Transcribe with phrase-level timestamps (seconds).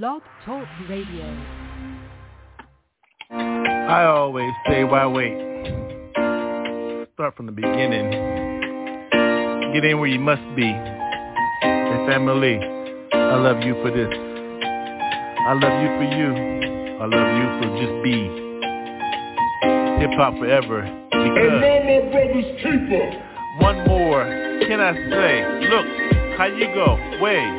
[0.00, 1.26] Blog Talk Radio.
[3.30, 5.36] I always say, why wait?
[7.12, 8.10] Start from the beginning.
[9.74, 10.64] Get in where you must be.
[11.60, 12.56] Hey, family,
[13.12, 14.08] I love you for this.
[14.08, 16.30] I love you for you.
[16.96, 18.16] I love you for just be.
[20.00, 20.80] Hip hop forever.
[20.80, 23.06] And Because no more brothers keeper.
[23.60, 24.24] one more,
[24.66, 25.68] can I say?
[25.68, 25.86] Look,
[26.38, 26.96] how you go?
[27.22, 27.58] Way,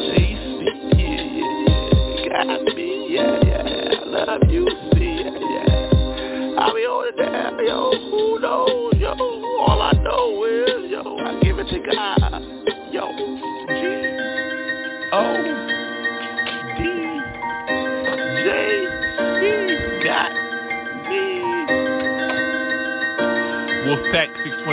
[0.09, 0.65] J-C,
[0.97, 4.65] yeah, yeah, got me, yeah, yeah, I love you,
[4.95, 6.57] see, yeah, yeah.
[6.59, 8.95] I'll be on it down, yo, who knows,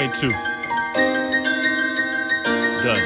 [0.06, 0.32] Wolfpack 622.
[2.84, 3.06] Done.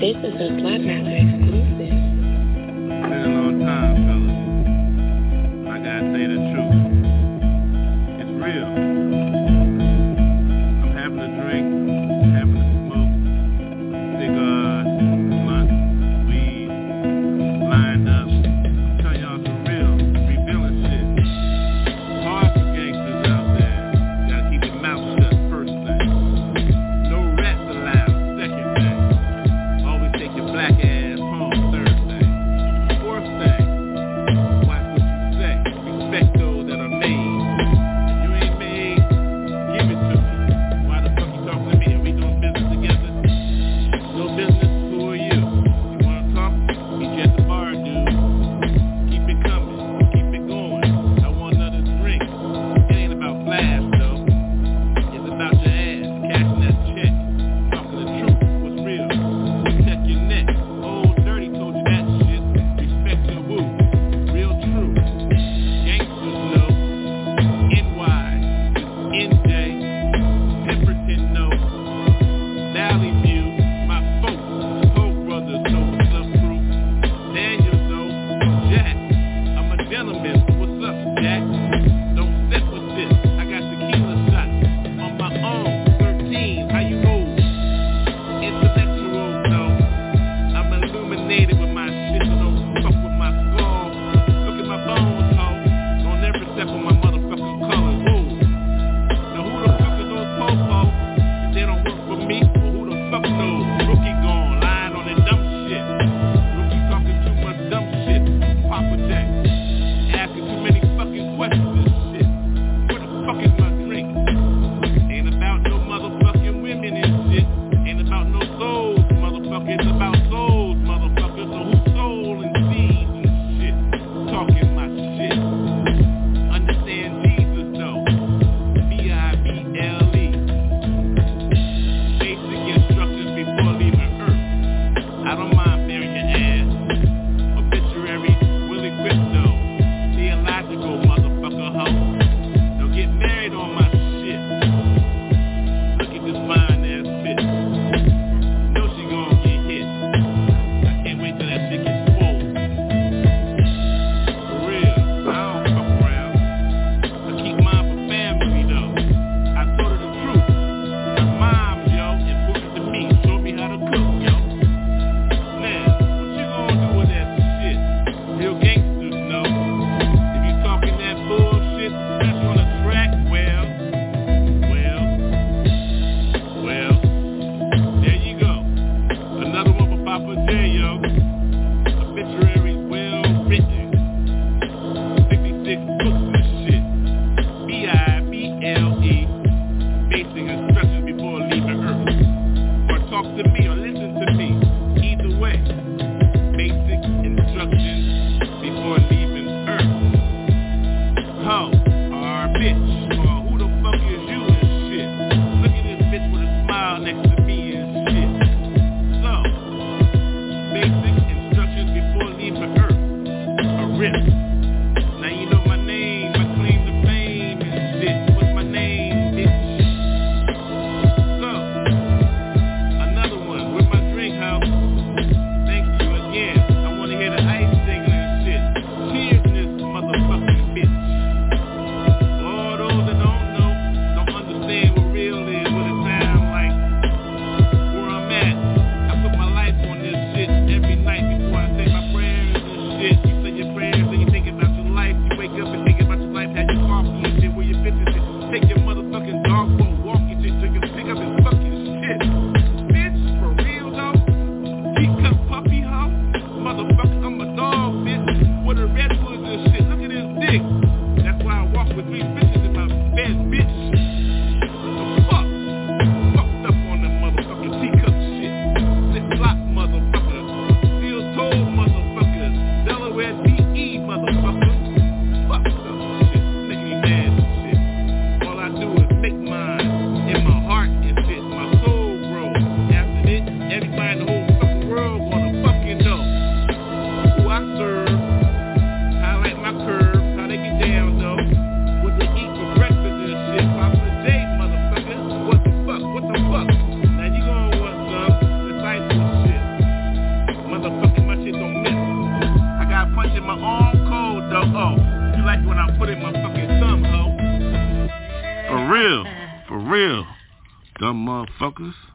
[0.00, 1.57] This is a Slapmaster exclusive.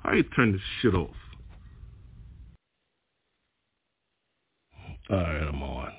[0.03, 1.09] How you turn this shit off?
[5.09, 5.91] All right, I'm on.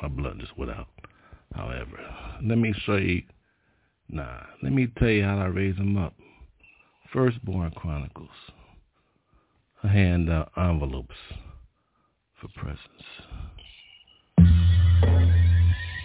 [0.00, 0.88] My blood just went out.
[1.54, 1.98] However,
[2.42, 3.22] let me show you.
[4.08, 6.14] Nah, let me tell you how I raise them up.
[7.12, 8.28] Firstborn Chronicles.
[9.82, 11.16] I hand out envelopes
[12.40, 12.80] for presents.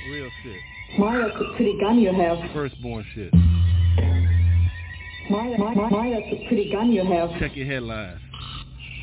[0.10, 0.60] Real shit.
[0.98, 2.38] Mario, pretty gun you have.
[2.54, 3.34] Firstborn shit.
[5.30, 7.30] My, my, my, that's a pretty gun you have.
[7.40, 8.20] Check your headlines.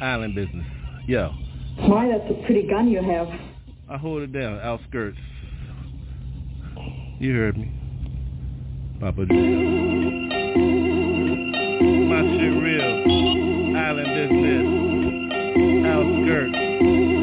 [0.01, 0.67] Island business.
[1.07, 1.31] Yo.
[1.89, 3.29] My, that's a pretty gun you have.
[3.89, 5.19] I hold it down, outskirts.
[7.19, 7.71] You heard me.
[9.01, 9.35] Papa G.
[12.09, 13.77] My shit real.
[13.77, 14.67] Island business.
[15.87, 17.14] Outskirts.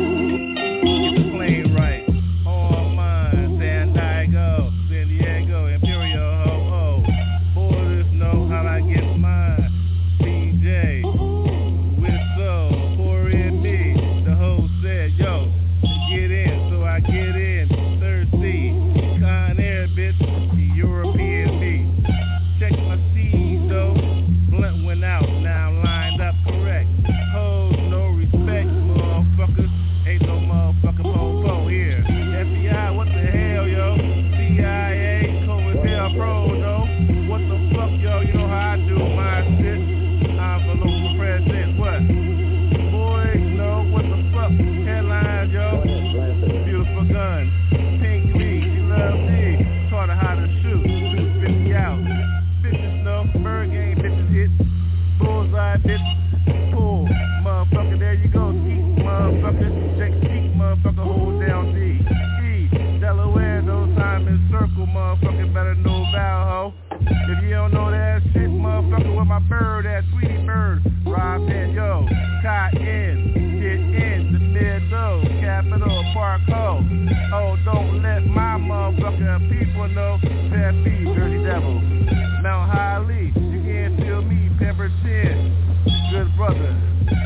[69.50, 70.81] bird, that sweetie bird.
[71.05, 72.05] Rob and yo,
[72.41, 76.83] caught in, get in the middle, Capitol Park Ho.
[77.33, 81.81] Oh, don't let my motherfucking people know that be dirty devil.
[82.41, 85.57] Mount Holly, you can't feel me, Pemberton.
[86.12, 86.75] Good brother,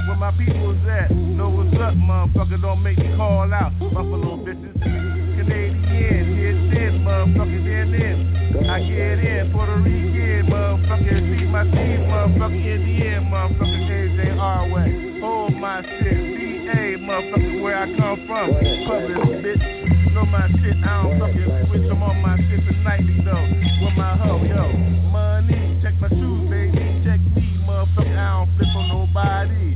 [0.08, 1.12] where my people's at?
[1.12, 4.74] Know what's up, motherfucker, don't make me call out, buffalo bitches.
[4.82, 8.68] Canadian, get this, motherfuckers, in this.
[8.70, 15.22] I get in, Puerto Rican, motherfuckers, my seed, motherfucker, in the end, motherfucker, JJ Hardway.
[15.22, 18.52] Hold oh, my shit, BA, motherfucker, where I come from.
[18.84, 21.90] Public bitch, know my shit, I don't fucking switch.
[21.90, 24.68] I'm on my shit tonight though, with my hoe, yo.
[25.08, 29.75] Money, check my shoes, baby, check me, motherfucker, I don't flip on nobody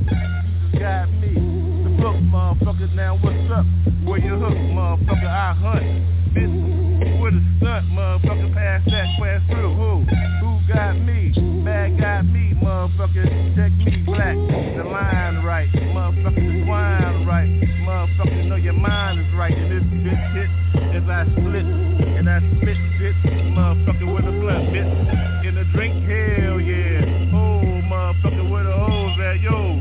[2.30, 2.94] motherfuckers.
[2.94, 3.66] Now what's up?
[4.06, 5.26] Where you hook, motherfucker?
[5.26, 5.84] I hunt.
[6.30, 8.54] Bitch, with a stunt, motherfucker.
[8.54, 9.74] Pass that quest through.
[9.74, 10.06] Who?
[10.40, 11.32] Who got me?
[11.64, 13.26] Bad got me, motherfucker.
[13.56, 14.36] Check me black.
[14.36, 16.36] The line right, motherfucker.
[16.36, 17.50] The wine right,
[17.82, 18.46] motherfucker.
[18.46, 19.52] Know your mind is right.
[19.52, 24.14] And this bitch hit as I split and I spit shit, motherfucker.
[24.14, 25.46] With a blunt, bitch.
[25.46, 27.34] In a drink, hell yeah.
[27.34, 27.60] Oh,
[27.90, 28.50] motherfucker.
[28.50, 29.80] Where the hoes at, yo?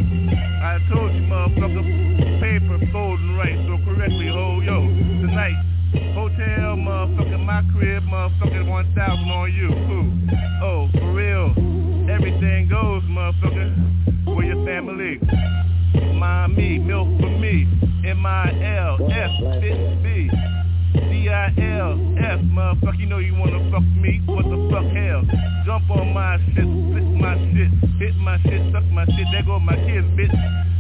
[0.61, 2.08] I told you, motherfucker
[4.09, 4.81] so ho, yo.
[5.21, 5.55] Tonight,
[6.13, 10.09] hotel, motherfucker, my crib, motherfucker, 1,000 on you, cool.
[10.63, 11.53] Oh, for real,
[12.09, 13.69] everything goes, motherfucker.
[14.25, 15.19] Where your family?
[16.15, 17.67] My me, milk for me.
[18.05, 20.29] M-I-L-F, bitch, B.
[20.93, 25.21] D-I-L-F, motherfucker, you know you wanna fuck me, what the fuck hell?
[25.65, 29.59] Jump on my shit, split my shit, hit my shit, suck my shit, there go
[29.59, 30.33] my kids, bitch.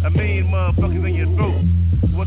[0.05, 1.78] A million motherfuckers in your throat.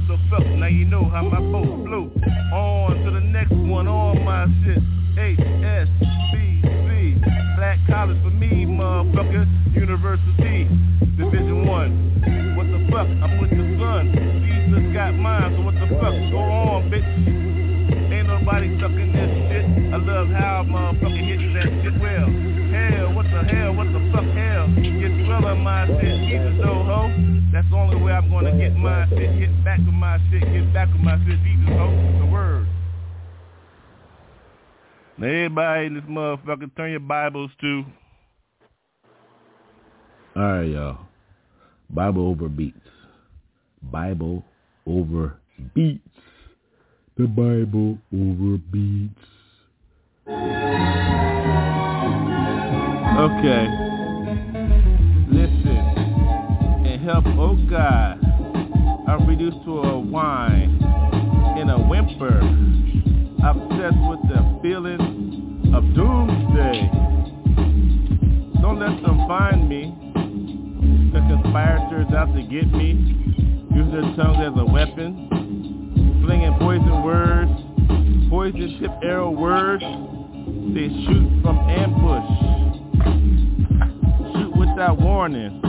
[0.09, 2.12] The fuck, now you know how my boat float.
[2.52, 4.82] On to the next one, on my shit.
[5.16, 6.64] H-S-B-C,
[7.56, 10.68] black college for me, motherfucker, university,
[11.16, 11.92] division one.
[12.56, 14.12] What the fuck, I'm with the sun,
[14.44, 18.12] Jesus got mine, so what the fuck, go on, bitch.
[18.12, 19.64] Ain't nobody sucking this shit.
[19.94, 22.51] I love how motherfucker hits that shit well.
[23.49, 24.68] Hell, what the fuck hell?
[24.76, 25.12] Get
[25.44, 27.11] on my shit, Jesus though ho.
[27.52, 30.72] That's the only way I'm gonna get my shit, get back with my shit, get
[30.72, 31.90] back with my shit, Jesus ho.
[32.18, 32.66] The word.
[35.18, 37.84] Now everybody in this motherfucker, turn your Bibles to.
[40.37, 40.99] Alright, y'all.
[41.90, 42.78] Bible over beats.
[43.82, 44.44] Bible
[44.87, 45.37] over
[45.75, 46.08] beats.
[47.18, 49.20] The Bible over beats.
[53.12, 53.69] Okay.
[55.28, 55.76] Listen
[56.87, 58.19] and help, oh God.
[59.07, 60.78] I'm reduced to a whine
[61.59, 62.38] in a whimper.
[63.45, 66.88] Obsessed with the feeling of doomsday.
[68.62, 69.95] Don't let them find me.
[71.12, 72.92] The conspirators out to get me.
[73.75, 75.28] Use their tongues as a weapon.
[76.25, 77.52] Slinging poison words.
[78.31, 79.83] Poison tip arrow words.
[80.73, 82.51] They shoot from ambush.
[82.94, 85.61] Shoot without warning.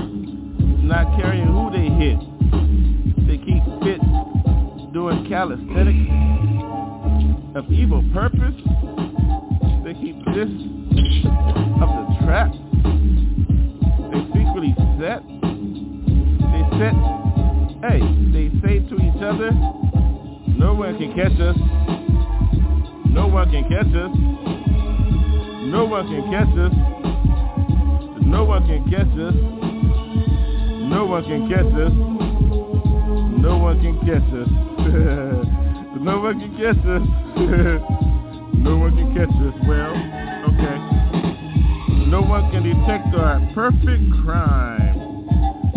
[0.83, 2.19] Not caring who they hit.
[3.27, 4.01] They keep fit
[4.93, 6.09] doing calisthenics
[7.55, 8.55] of evil purpose.
[9.83, 10.49] They keep this
[11.81, 12.51] of the trap.
[14.11, 15.23] They secretly set.
[16.51, 16.95] They set.
[17.83, 17.99] Hey,
[18.31, 19.51] they say to each other,
[20.57, 21.57] no one can catch us.
[23.09, 24.11] No one can catch us.
[25.69, 27.02] No one can catch us.
[28.33, 29.35] No one can catch us.
[30.89, 31.93] No one can catch us.
[33.37, 34.49] No one can catch us.
[36.01, 37.03] no one can catch us.
[38.57, 39.53] no one can catch us.
[39.67, 39.93] Well,
[40.49, 40.77] okay.
[42.09, 44.97] No one can detect our perfect crime.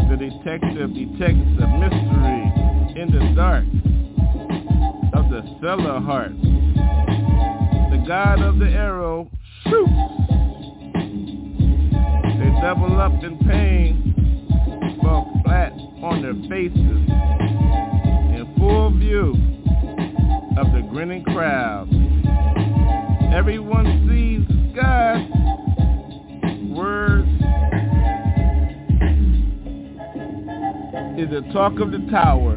[0.09, 2.43] The detective detects a mystery
[2.97, 3.65] in the dark
[5.13, 6.33] of the cellar heart.
[7.91, 9.31] The god of the arrow
[9.65, 10.26] shoots.
[13.07, 15.71] Up in pain, fall flat
[16.03, 16.75] on their faces
[18.35, 19.35] in full view
[20.59, 21.89] of the grinning crowd.
[23.33, 25.31] Everyone sees God.
[26.75, 27.29] Words
[31.21, 32.57] is the talk of the tower.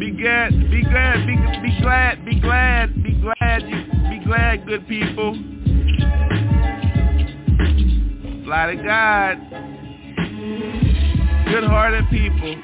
[0.00, 3.62] Be glad, be glad, be, be glad, be glad, be glad,
[4.08, 5.55] be glad, good people.
[8.46, 9.38] Fly to God.
[11.50, 12.54] Good-hearted people.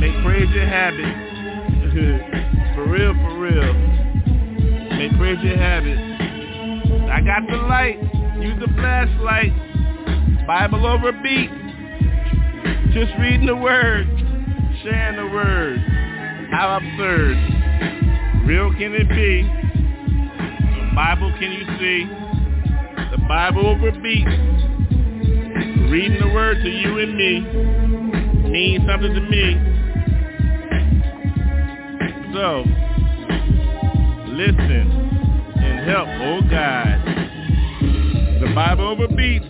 [0.00, 1.04] Make praise your habit.
[2.74, 3.74] for real, for real.
[4.96, 5.98] Make praise your habit.
[7.10, 8.00] I got the light.
[8.40, 9.52] Use the flashlight.
[10.46, 11.50] Bible over beat.
[12.94, 14.06] Just reading the word.
[14.82, 15.78] Sharing the word.
[16.52, 17.36] How absurd.
[18.46, 19.42] Real can it be?
[19.42, 22.25] The Bible can you see?
[22.96, 24.26] The Bible over beat.
[25.90, 27.40] Reading the word to you and me
[28.50, 29.56] means something to me.
[32.32, 32.64] So,
[34.32, 34.90] listen
[35.58, 37.00] and help, oh God.
[38.40, 39.46] The Bible over beats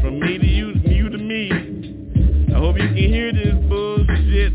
[0.00, 1.50] from me to you, you to me.
[2.54, 4.52] I hope you can hear this bullshit.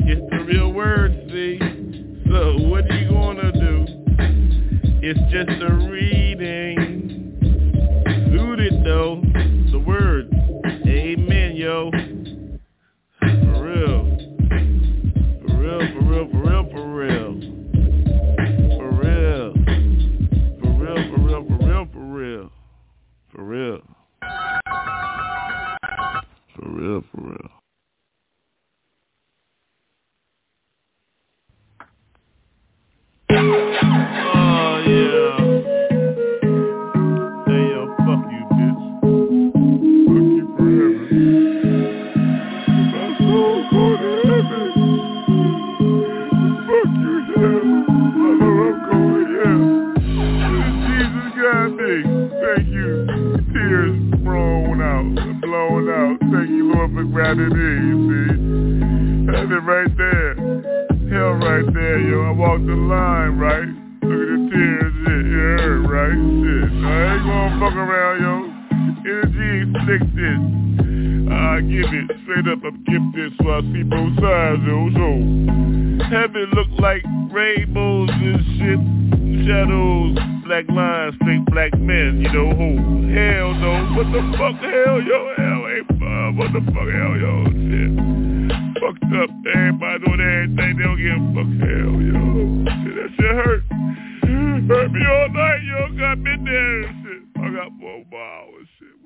[0.00, 1.58] It's the real word, see?
[2.30, 3.86] So what are you gonna do?
[5.00, 5.87] It's just a
[76.10, 78.80] heaven look like rainbows and shit,
[79.46, 82.20] shadows, black lines, straight black men.
[82.20, 82.70] You know who?
[83.12, 83.72] Hell no.
[83.96, 85.34] What the fuck, hell, yo?
[85.36, 86.36] Hell ain't fun.
[86.36, 87.44] What the fuck, hell, yo?
[87.44, 88.28] Shit
[88.80, 89.30] fucked up.
[89.54, 90.76] Everybody doing everything.
[90.76, 91.50] They don't give a fuck.
[91.60, 92.20] Hell, yo.
[92.82, 93.62] Shit, that shit hurt.
[94.68, 95.98] Hurt me all night, yo.
[95.98, 97.22] Got me there shit.
[97.36, 98.68] I got more hours.
[98.78, 98.97] Shit?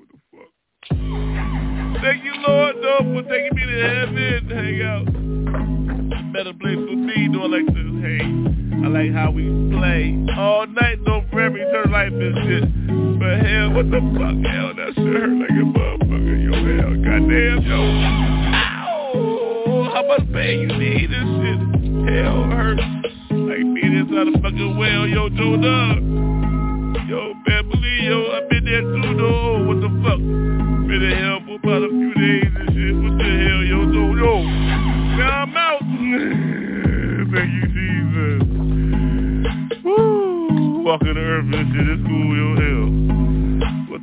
[2.01, 5.05] Thank you, Lord, though, for taking me to heaven to hang out.
[6.33, 7.89] Better place for me, do I like this?
[8.01, 8.19] Hey,
[8.83, 12.65] I like how we play all night, no forever, eternal life and shit.
[13.19, 14.35] But hell, what the fuck?
[14.51, 16.37] Hell, that shit hurt like a motherfucker.
[16.43, 17.79] Yo, hell, goddamn, yo.
[18.57, 19.91] Ow!
[19.93, 21.09] How much pain you need?
[21.11, 21.59] This shit,
[22.17, 22.81] hell, hurts.
[23.29, 26.42] Like being inside a fucking well, yo, Joe Dog.
[27.07, 29.65] Yo, family, yo, I've been there too, though.
[29.67, 30.19] What the fuck?
[30.19, 32.95] Been in hell for about a few days and shit.
[32.95, 34.43] What the hell, yo, yo, yo?
[35.17, 35.81] Now I'm out.
[37.33, 38.41] Thank you, Jesus.
[39.83, 40.83] Woo!
[40.85, 43.32] Walking the earth and shit, it's cool, yo, hell.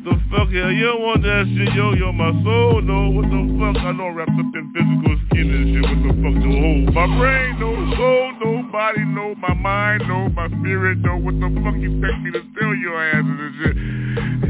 [0.00, 0.72] What the fuck, hell?
[0.72, 3.10] You don't want that shit, yo, yo, my soul, no.
[3.10, 3.76] What the fuck?
[3.84, 5.84] I know I'm wrapped up in physical skin and shit.
[5.84, 6.56] What the fuck, no?
[6.56, 11.20] Oh, my brain, no soul, no body, no my mind, no my spirit, no.
[11.20, 13.76] What the fuck you expect me to tell your asses and shit?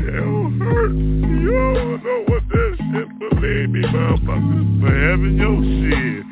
[0.07, 0.95] Hell hurts,
[1.43, 1.59] yo.
[1.83, 4.87] I know what that shit, believe me, motherfuckers.
[4.87, 6.23] For heaven, yo, shit.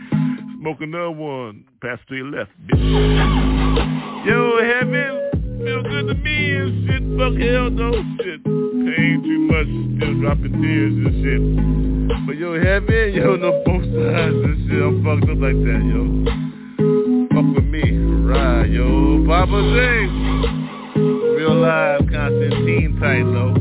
[0.62, 1.64] Smoke another one.
[1.82, 2.86] Pass to your left, bitch.
[4.26, 7.02] Yo, heaven, feel good to me and shit.
[7.18, 7.90] Fuck hell no
[8.22, 8.44] shit.
[8.44, 12.26] Pain too much, still dropping tears and shit.
[12.26, 14.82] But yo, heaven, yo, no both sides and shit.
[14.82, 16.02] I'm fucked up like that, yo.
[17.34, 17.84] Fuck with me,
[18.24, 19.24] right, yo.
[19.26, 19.78] Papa J.
[21.36, 23.54] Real live Constantine tight, though.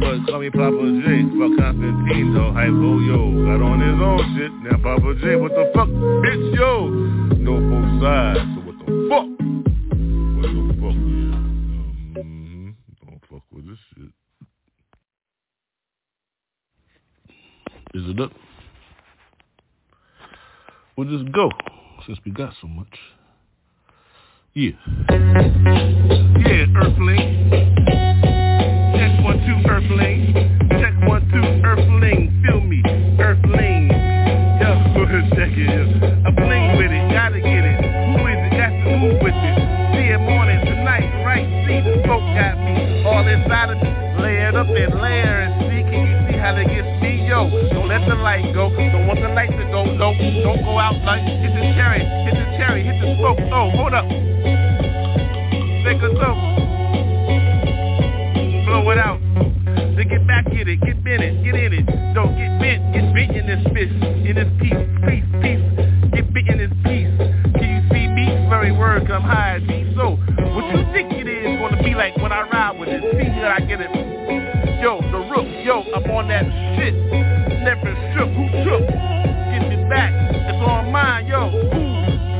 [0.00, 1.24] But call me Papa J.
[1.38, 2.52] Fuck Constantine, though.
[2.52, 3.20] Hype, oh, yo.
[3.44, 4.52] Got on his own shit.
[4.64, 5.88] Now Papa J, what the fuck?
[5.88, 6.88] Bitch, yo.
[7.40, 8.69] No both sides,
[10.90, 10.98] Fuck?
[10.98, 12.70] Mm-hmm.
[13.06, 14.12] Don't fuck with this shit.
[17.94, 18.32] Is it up?
[20.96, 21.50] We'll just go,
[22.06, 22.98] since we got so much.
[24.54, 24.70] Yeah.
[25.10, 27.18] Yeah, Earthling.
[28.96, 30.34] Check one, two, Earthling.
[30.70, 32.39] Check one, two, Earthling.
[44.82, 45.82] And layer and see.
[45.84, 47.28] Can you see how they gets me?
[47.28, 48.70] Yo, don't let the light go.
[48.70, 49.84] Don't want the light to go.
[49.84, 53.38] No, don't go out like hit the cherry, hit the cherry, hit the smoke.
[53.52, 54.08] Oh, hold up.
[55.84, 56.40] Take a smoke.
[58.64, 59.20] Blow it out.
[59.96, 61.86] Then get back in it, get in it, get in it.
[62.14, 65.64] Don't get bent, get bent in this fist, in this piece, piece, piece.
[66.14, 67.12] Get bit in this piece.
[67.58, 68.26] Can you see me?
[68.48, 70.16] Very word come high and be so.
[70.54, 73.02] What you think it is gonna be like when I ride with it?
[73.12, 74.09] See that I get it.
[74.80, 76.96] Yo, the rook, yo, I'm on that shit.
[77.60, 78.88] Never shook, who took?
[78.88, 81.52] Get me back, it's on mine, yo.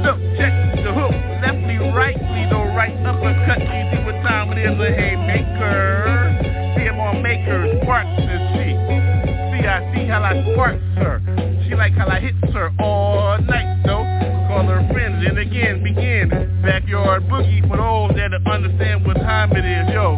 [0.00, 0.48] Look, check
[0.81, 1.12] the hook.
[1.44, 3.61] Leftly, rightly, no right uppercut.
[3.61, 6.72] You see what time it is, a haymaker.
[6.81, 8.72] See him on makers, sparks and she.
[8.72, 11.20] See, I see how I sparks her.
[11.68, 14.09] She like how I hits her all night, though.
[14.48, 16.31] Call her friends and again begin.
[16.64, 20.16] Backyard boogie for those that understand what time it is, yo.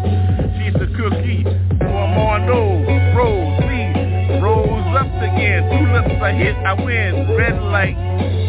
[5.53, 5.71] Up again.
[5.71, 7.37] Tulips I hit, I win.
[7.37, 7.97] Red light.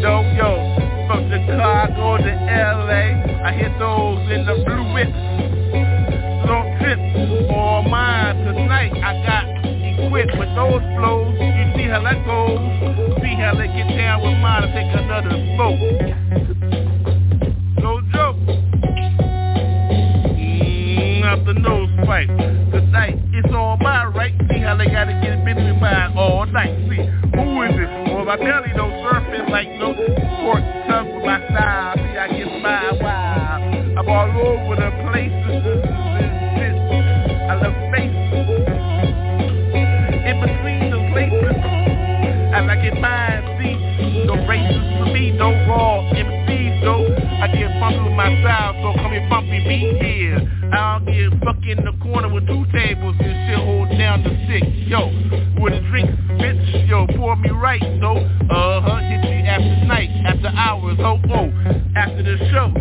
[0.00, 0.76] Yo, yo.
[1.06, 3.20] From Chicago to LA.
[3.44, 5.12] I hit those in the blue whips.
[6.46, 6.98] Don't trip.
[7.50, 8.92] All mine tonight.
[9.02, 11.34] I got equipped with those flows.
[11.38, 12.58] You see how I go.
[13.20, 15.80] See how they get down with mine and take another smoke.
[17.80, 18.36] No joke.
[20.36, 22.28] Mm, out the nose fight.
[22.28, 24.33] Tonight, it's on my right.
[24.74, 26.74] See they gotta get by all night.
[26.90, 28.10] See, who is it?
[28.10, 29.94] Well, my belly no surfing like no
[30.42, 31.94] pork tough with my style.
[31.94, 33.98] See, I get by wild.
[33.98, 35.30] I'm all over the place.
[36.58, 36.74] Shit.
[37.46, 38.18] I love space.
[40.26, 41.54] In between the places.
[42.50, 44.26] I like it mine, see.
[44.26, 47.06] No races for me, no raw MCs, though.
[47.14, 50.38] I get funky with my style, so come here, bumpy me here.
[50.72, 53.43] I don't get fuck in the corner with two tables and
[54.14, 54.66] down the six.
[54.86, 55.06] Yo,
[55.60, 58.16] with a drink, bitch, yo, pour me right, though.
[58.16, 61.50] Uh-huh, hit you after night, after hours, oh, oh.
[61.96, 62.72] After the show,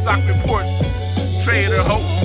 [0.00, 0.72] stock reports.
[1.44, 2.21] Trader, ho.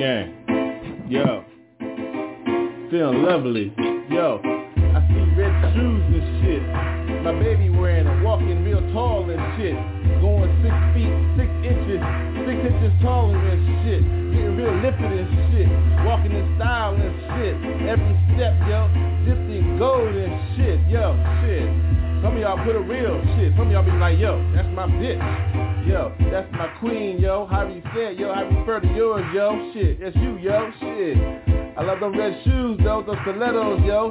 [0.00, 0.32] Gang.
[1.12, 1.44] Yo.
[2.88, 3.68] Feeling lovely.
[4.08, 4.40] Yo.
[4.40, 6.64] I see red shoes and shit.
[7.20, 9.76] My baby wearing them, walking real tall and shit.
[10.24, 12.00] Going six feet, six inches,
[12.48, 14.00] six inches taller and shit.
[14.32, 15.68] Getting real lifted and shit.
[16.08, 17.52] Walking in style and shit.
[17.84, 18.88] Every step, yo.
[19.28, 20.80] Dipped in gold and shit.
[20.88, 21.12] Yo,
[21.44, 21.68] shit.
[22.24, 23.52] Some of y'all put a real shit.
[23.52, 25.20] Some of y'all be like, yo, that's my bitch.
[25.86, 27.46] Yo, that's my queen, yo.
[27.50, 29.72] How you said, yo, I refer to yours, yo.
[29.72, 30.70] Shit, it's you, yo.
[30.78, 31.16] Shit.
[31.76, 34.10] I love them red shoes, though, those stilettos, yo.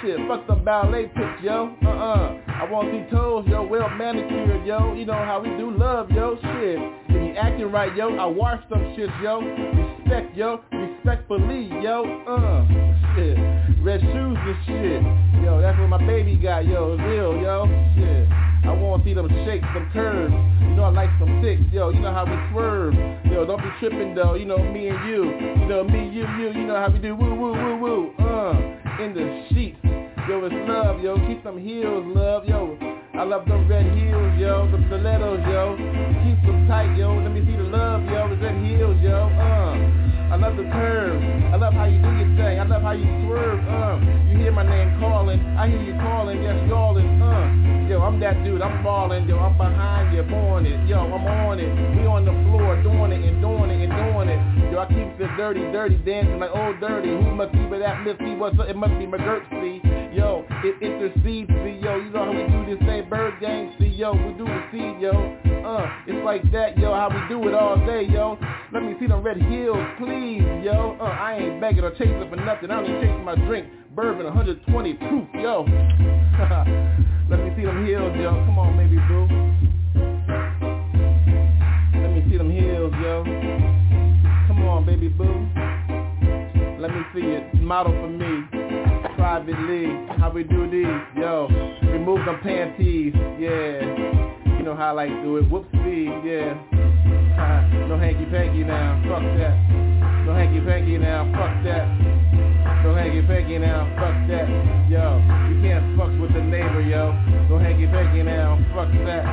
[0.00, 1.76] Shit, fuck the ballet pics, yo.
[1.84, 2.40] Uh-uh.
[2.48, 4.94] I want these toes, yo, well manicured, yo.
[4.94, 6.36] You know how we do love, yo.
[6.36, 6.78] Shit.
[7.08, 9.40] If you acting right, yo, I wash them shits, yo.
[9.40, 10.60] Respect, yo.
[10.72, 12.04] Respectfully, yo.
[12.26, 12.66] Uh,
[13.14, 13.36] shit.
[13.84, 15.44] Red shoes and shit.
[15.44, 16.96] Yo, that's what my baby got, yo.
[16.96, 17.66] Real, yo.
[17.94, 18.49] Shit.
[18.64, 20.32] I want to see them shakes, them curves.
[20.60, 21.90] You know I like some sticks, yo.
[21.90, 22.94] You know how we swerve.
[23.26, 24.34] Yo, don't be tripping though.
[24.34, 25.24] You know me and you.
[25.60, 26.52] You know me, you, you.
[26.52, 28.12] You know how we do woo, woo, woo, woo.
[28.20, 29.78] Uh, in the sheets.
[30.28, 31.16] Yo, it's love, yo.
[31.26, 32.76] Keep them heels, love, yo.
[33.14, 34.68] I love them red heels, yo.
[34.70, 35.76] The stilettos, yo.
[36.22, 37.16] Keep them tight, yo.
[37.16, 38.28] Let me see the love, yo.
[38.28, 39.26] The red heels, yo.
[39.40, 41.24] Uh, I love the curves.
[41.52, 42.60] I love how you do your thing.
[42.60, 43.58] I love how you swerve.
[43.66, 43.98] Uh,
[44.30, 45.40] you hear my name calling.
[45.58, 46.42] I hear you calling.
[46.42, 47.20] Yes, y'allin'.
[47.20, 47.69] Uh,
[48.10, 48.60] I'm that dude.
[48.60, 49.28] I'm ballin'.
[49.28, 50.88] Yo, I'm behind you, on it.
[50.88, 51.70] Yo, I'm on it.
[51.94, 54.72] We on the floor doing it and doing it and doing it.
[54.72, 57.10] Yo, I keep the dirty, dirty, dancing like old dirty.
[57.10, 58.34] Who must be with that Missy?
[58.34, 58.66] What's up?
[58.68, 59.78] It must be McGirt, see.
[60.10, 61.78] Yo, it intercedes, see.
[61.78, 63.94] Yo, you know how we do this thing, ByrdGang, see.
[63.94, 65.14] Yo, we do the seed, yo.
[65.62, 68.36] Uh, it's like that, yo, how we do it all day, yo.
[68.74, 70.98] Let me see them red heels, please, yo.
[70.98, 72.72] Uh, I ain't begging or chasing for nothing.
[72.72, 73.70] I ain't chasing my drink.
[73.94, 75.62] Bourbon 120 proof, yo.
[77.30, 78.30] Let me see them heels, yo.
[78.30, 79.22] Come on, baby boo.
[82.02, 83.22] Let me see them heels, yo.
[84.48, 85.46] Come on, baby boo.
[86.80, 87.54] Let me see it.
[87.62, 88.48] Model for me.
[89.14, 89.86] Privately.
[90.18, 91.46] How we do these, yo.
[91.82, 93.78] Remove them panties, yeah.
[94.58, 95.48] You know how I like to do it.
[95.48, 96.58] Whoopsie, yeah.
[97.38, 99.00] Uh, no hanky panky now.
[99.08, 99.54] Fuck that.
[100.26, 101.30] No hanky panky now.
[101.30, 102.49] Fuck that.
[102.82, 103.84] No hanky panky now.
[103.96, 104.48] Fuck that.
[104.88, 107.12] Yo, you can't fuck with the neighbor, yo.
[107.48, 108.56] No hanky panky now.
[108.74, 109.24] Fuck that.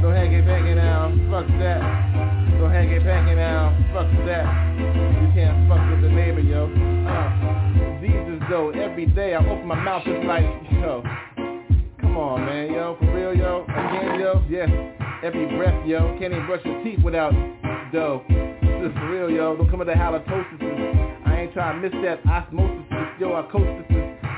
[0.00, 1.12] No hanky panky now.
[1.30, 1.80] Fuck that.
[2.58, 3.76] No hanky panky now.
[3.92, 4.44] Fuck that.
[4.78, 6.64] You can't fuck with the neighbor, yo.
[7.06, 11.02] Uh, Jesus though, every day I open my mouth, it's like, yo.
[12.00, 13.64] Come on, man, yo, for real, yo.
[13.68, 14.70] Again, yo, yes.
[15.22, 16.16] Every breath, yo.
[16.18, 17.32] Can't even brush your teeth without
[17.92, 18.24] dough.
[18.28, 19.56] This is for real, yo.
[19.56, 21.21] Don't come the halitosis.
[21.42, 22.86] I ain't trying to miss that osmosis.
[23.18, 23.84] Yo, our coasters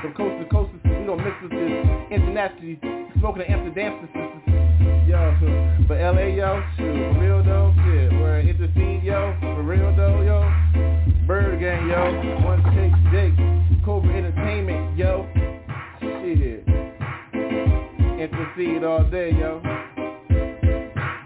[0.01, 0.71] from coast to coast.
[0.85, 2.79] We don't with this internationally
[3.19, 4.09] smoking the Amsterdam
[5.05, 8.11] Yo, but LA, yo, shoot, for real though, shit.
[8.11, 10.49] We're intercede, yo, for real though, yo.
[11.27, 12.43] ByrdGang, yo.
[12.43, 13.85] One take Jake.
[13.85, 15.29] Cobra Entertainment, yo.
[16.01, 16.67] Shit
[18.17, 19.61] intercede all day, yo.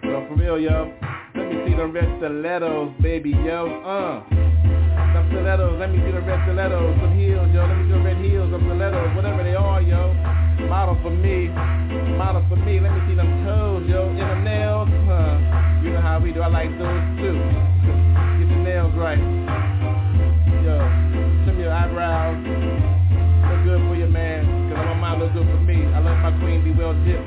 [0.04, 0.92] Yo, for real, yo.
[1.36, 3.82] Let me see them red stilettos, baby, yo.
[3.86, 4.48] Uh.
[5.13, 6.95] Some stilettos, let me see the red stilettos.
[7.02, 7.65] Some heels, yo.
[7.65, 10.13] Let me the red heels, some stilettos, whatever they are, yo.
[10.69, 11.48] Model for me.
[12.17, 12.80] Model for me.
[12.80, 14.10] Let me see them toes, yo.
[14.10, 15.82] In the nails, huh.
[15.82, 16.41] You know how we do.
[16.41, 17.34] I like those too.
[18.38, 19.17] Get the nails right.
[20.62, 20.78] Yo.
[21.45, 22.38] Trim your eyebrows.
[23.50, 24.45] Look good for you, man.
[24.69, 25.86] Cause my mind look good for me.
[25.89, 27.26] I let my queen be well dipped.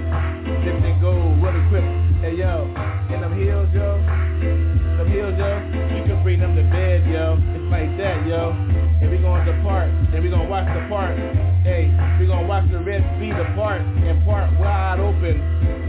[0.63, 1.91] Dipped in gold, well equipped.
[2.23, 2.71] Hey yo,
[3.11, 3.99] in them heels, yo.
[3.99, 5.51] Them heels, yo.
[5.97, 7.62] You can bring them to bed, yo.
[7.73, 8.53] Like that, yo.
[9.01, 9.89] And we gonna depart.
[9.89, 11.17] And we gonna watch the part.
[11.65, 11.89] Hey,
[12.21, 15.41] we gonna watch the red speed apart and part wide open.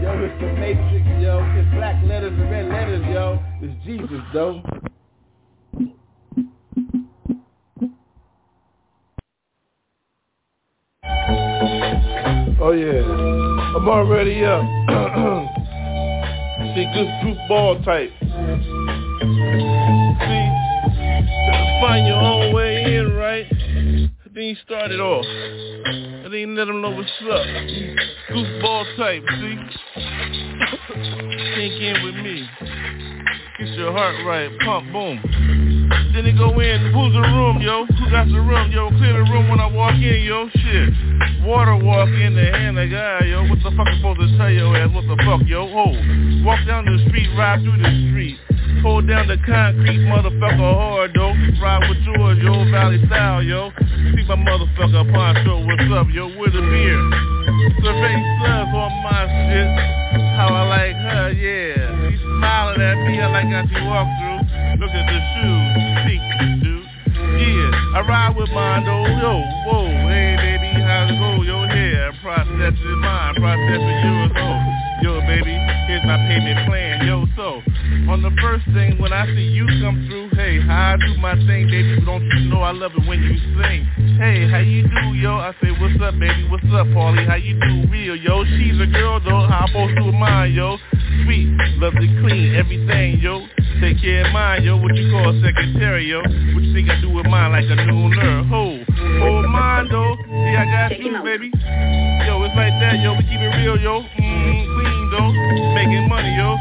[0.02, 1.44] Yo, it's the matrix, yo.
[1.54, 3.38] It's black letters and red letters, yo.
[3.60, 4.62] It's Jesus, though.
[12.62, 13.04] Oh yeah,
[13.76, 14.64] I'm already up.
[16.74, 18.10] See, good goofball type.
[20.24, 20.64] See,
[21.80, 23.46] find your own way in, right?
[24.34, 25.24] Then you start it off.
[25.24, 27.46] And then you let them know what's up.
[28.34, 29.56] Goofball type, see?
[31.54, 32.48] Sink in with me.
[33.58, 35.22] Get your heart right, pump, boom.
[36.12, 37.86] Then they go in, who's the room, yo?
[37.86, 38.88] Who got the room, yo?
[38.90, 40.90] Clear the room when I walk in, yo, shit.
[41.46, 44.50] Water walk in the hand like, ah, yo, what the fuck I'm supposed to tell
[44.50, 44.90] your ass?
[44.92, 45.68] What the fuck, yo?
[45.70, 45.94] Hold.
[46.44, 48.38] Walk down the street, ride through the street.
[48.82, 51.34] Hold down the concrete, motherfucker hard, though.
[51.62, 53.70] Ride with yours, yo, Valley style, yo.
[53.78, 56.26] See my motherfucker poncho, what's up, yo?
[56.38, 57.00] With a beer.
[57.82, 59.68] Survey subs on my shit.
[60.36, 62.10] How I like her, yeah.
[62.10, 64.80] You smiling at me, I like how she walk through.
[64.80, 65.70] Look at the shoes,
[66.04, 66.20] see,
[66.62, 66.86] dude.
[67.40, 70.33] Yeah, I ride with Mondo, yo, whoa, hey
[71.10, 71.64] it go, yo,
[72.24, 74.56] process is mine, process is yours, oh,
[75.02, 75.52] yo baby,
[75.86, 77.60] here's my payment plan, yo, so,
[78.08, 81.34] on the first thing, when I see you come through, hey, how I do my
[81.44, 83.84] thing, baby, don't you know I love it when you sing,
[84.16, 87.60] hey, how you do, yo, I say, what's up, baby, what's up, Paulie, how you
[87.60, 90.78] do, real, yo, she's a girl, though, how I'm supposed to mine, yo,
[91.28, 93.44] sweet, lovely, clean, everything, yo,
[93.84, 97.10] take care of mine, yo, what you call secretary, yo, what you think I do
[97.10, 98.80] with mine like a nooner, ho,
[99.20, 100.16] hold mine, though,
[100.54, 101.50] I got you, baby,
[102.26, 105.30] yo, it's like that, yo, we keep it real, yo, mm, clean, though,
[105.74, 106.54] making money, yo,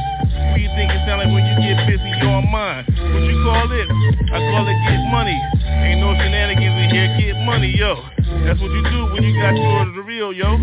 [0.49, 3.37] what you think it sound like when you get busy, you're on mine, what you
[3.45, 3.87] call it,
[4.33, 5.37] I call it get money,
[5.85, 8.01] ain't no shenanigans in here, get money, yo,
[8.45, 10.57] that's what you do when you got yours the real, yo,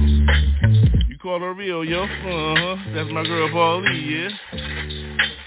[1.07, 4.61] you call her real, yo, uh-huh, that's my girl Paulie, yeah,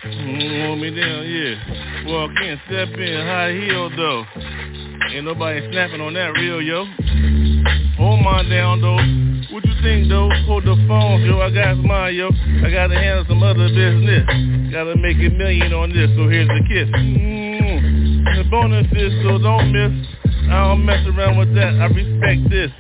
[0.04, 1.56] Mm, hold me down, yeah.
[2.06, 4.26] Walk in, step in, high heel though.
[5.12, 6.86] Ain't nobody snapping on that real, yo.
[7.98, 8.98] Hold mine down though.
[9.54, 10.30] What you think though?
[10.48, 11.42] Hold the phone, yo.
[11.42, 12.30] I got mine, yo.
[12.64, 14.26] I gotta handle some other business.
[14.72, 16.90] Gotta make a million on this, so here's the kiss.
[16.90, 18.24] Mm.
[18.38, 20.23] the bonuses, so don't miss.
[20.50, 21.76] I don't mess around with that.
[21.80, 22.72] I respect this.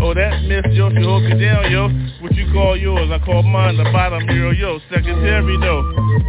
[0.00, 1.88] Oh, that miss, yo, she hold you down, yo.
[2.22, 3.10] What you call yours?
[3.10, 4.78] I call mine the bottom mirror, yo.
[4.90, 5.82] Secretary, though.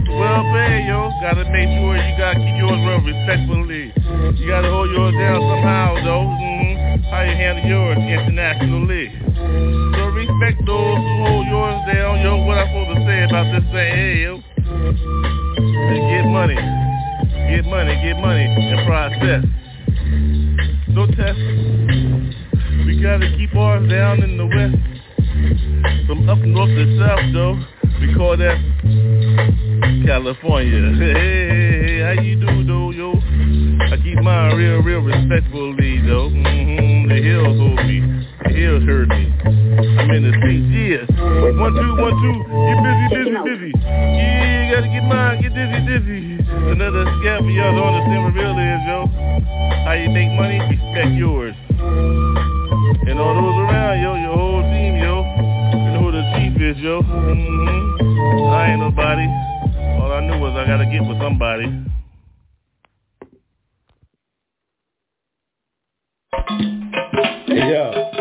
[0.09, 1.11] Well paid, yo.
[1.21, 3.93] Gotta make sure you gotta keep yours real respectfully.
[4.39, 6.25] You gotta hold yours down somehow, though.
[6.25, 7.03] Mm-hmm.
[7.13, 9.13] How you handle yours internationally.
[9.93, 12.41] So respect those who hold yours down, yo.
[12.45, 14.33] What I supposed to say about this thing, hey, yo.
[16.09, 16.57] Get money.
[17.49, 19.45] Get money, get money, and process.
[21.29, 22.85] No test.
[22.85, 26.07] We gotta keep ours down in the west.
[26.07, 27.55] From up north to south though,
[28.01, 28.57] we call that
[30.05, 30.89] California.
[30.99, 33.13] Hey, hey, hey, how you do though, yo?
[33.13, 36.29] I keep mine real, real respectfully though.
[36.29, 38.25] Mm-hmm, the hills hold me.
[38.45, 39.33] The hills hurt me.
[39.45, 41.05] I'm in the streets, yeah.
[41.59, 42.37] One, two, one, two.
[42.49, 43.71] Get busy, busy, busy.
[43.85, 46.28] Yeah, you gotta get mine, get dizzy, dizzy.
[46.49, 49.05] Another scam for y'all don't understand what real is, yo.
[49.85, 50.59] How you make money?
[50.59, 51.55] Respect yours.
[53.07, 55.23] And all those around, yo, your whole team, yo.
[55.73, 57.01] You know who the chief is, yo.
[57.01, 58.49] Mm-hmm.
[58.49, 59.25] I ain't nobody.
[60.01, 61.65] All I knew was I gotta get with somebody.
[67.47, 68.18] Hey, yo.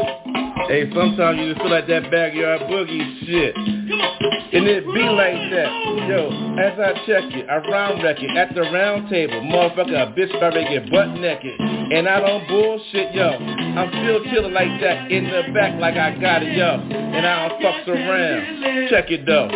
[0.69, 3.57] Hey, sometimes you just feel like that backyard boogie shit.
[3.57, 5.73] And it be like that.
[6.05, 6.29] Yo,
[6.61, 9.41] as I check it, I round wreck it at the round table.
[9.49, 11.59] Motherfucker, a bitch better get butt naked.
[11.59, 13.31] And I don't bullshit, yo.
[13.31, 16.85] I'm still chillin' like that in the back like I got it, yo.
[16.85, 18.91] And I don't fucks around.
[18.91, 19.49] Check it though.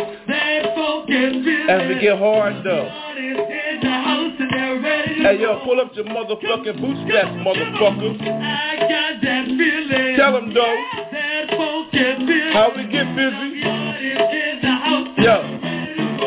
[1.69, 2.89] As we get hard though.
[4.81, 8.17] Hey yo, pull up your motherfucking bootstraps, motherfucker.
[10.17, 10.77] Tell them though.
[12.53, 13.59] How we get busy?
[15.21, 15.35] Yo.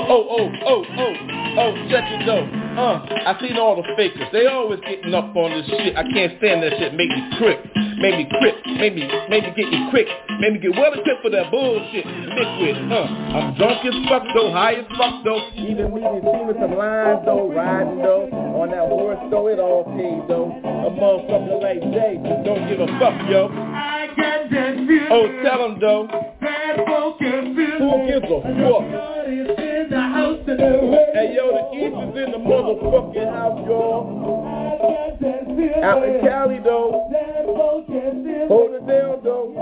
[0.09, 1.15] Oh, oh, oh, oh,
[1.59, 2.66] oh, check it though.
[2.77, 4.29] Uh, I seen all the fakers.
[4.33, 5.97] They always getting up on this shit.
[5.97, 6.93] I can't stand that shit.
[6.93, 7.59] Make me prick.
[7.97, 8.55] Make me prick.
[8.77, 10.07] Make me, make me get you quick.
[10.41, 12.05] Make me get well equipped for that bullshit.
[12.05, 13.09] Liquid, huh?
[13.33, 15.41] I'm drunk as fuck though, high as fuck though.
[15.57, 18.29] Even me and team with some lines though, riding though.
[18.61, 20.53] On that horse though, it all paid though.
[20.61, 23.49] A motherfucker like Jay, don't give a fuck, yo.
[23.49, 25.09] I got that feeling.
[25.09, 26.05] Oh, tell him though.
[27.81, 29.46] Who gives a fuck?
[30.59, 34.07] Hey yo, the East is in the motherfucking house, y'all.
[35.85, 37.11] Out in Cali though.
[38.49, 39.53] Hold it down though.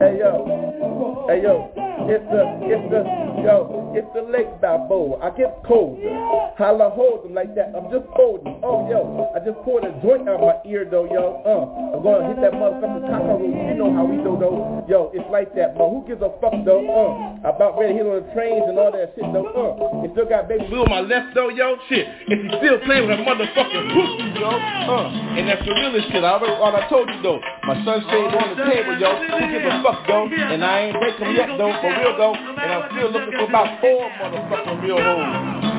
[0.00, 0.85] Hey yo.
[1.28, 1.72] Hey yo.
[2.06, 3.02] It's the, it's the,
[3.42, 5.18] yo, it's the Lake Balboa.
[5.26, 6.06] I get colder.
[6.54, 7.72] Holla hold them like that.
[7.74, 8.60] I'm just holding.
[8.62, 11.40] Oh yo, I just poured a joint out my ear though, yo.
[11.42, 13.48] Uh, I'm gonna hit that motherfucker motherfucking cockroach.
[13.48, 14.84] You know how we do though.
[14.86, 16.84] Yo, it's like that, but Who gives a fuck though?
[16.84, 19.48] Uh, about ready to hit on the trains and all that shit though.
[19.50, 21.80] Uh, you still got baby blue on my left though, yo.
[21.88, 24.52] Shit, if you still playing with a motherfucking pussy, yo.
[24.52, 26.22] Uh, and that's the realest shit.
[26.22, 27.40] I already, all I told you though.
[27.66, 29.10] My sunshade on the table, yo.
[29.16, 30.28] Who gives a fuck though?
[30.30, 31.74] And I ain't breaking yet though.
[31.80, 32.34] For real though.
[32.34, 35.26] And I'm still looking for about four motherfucking real hoes.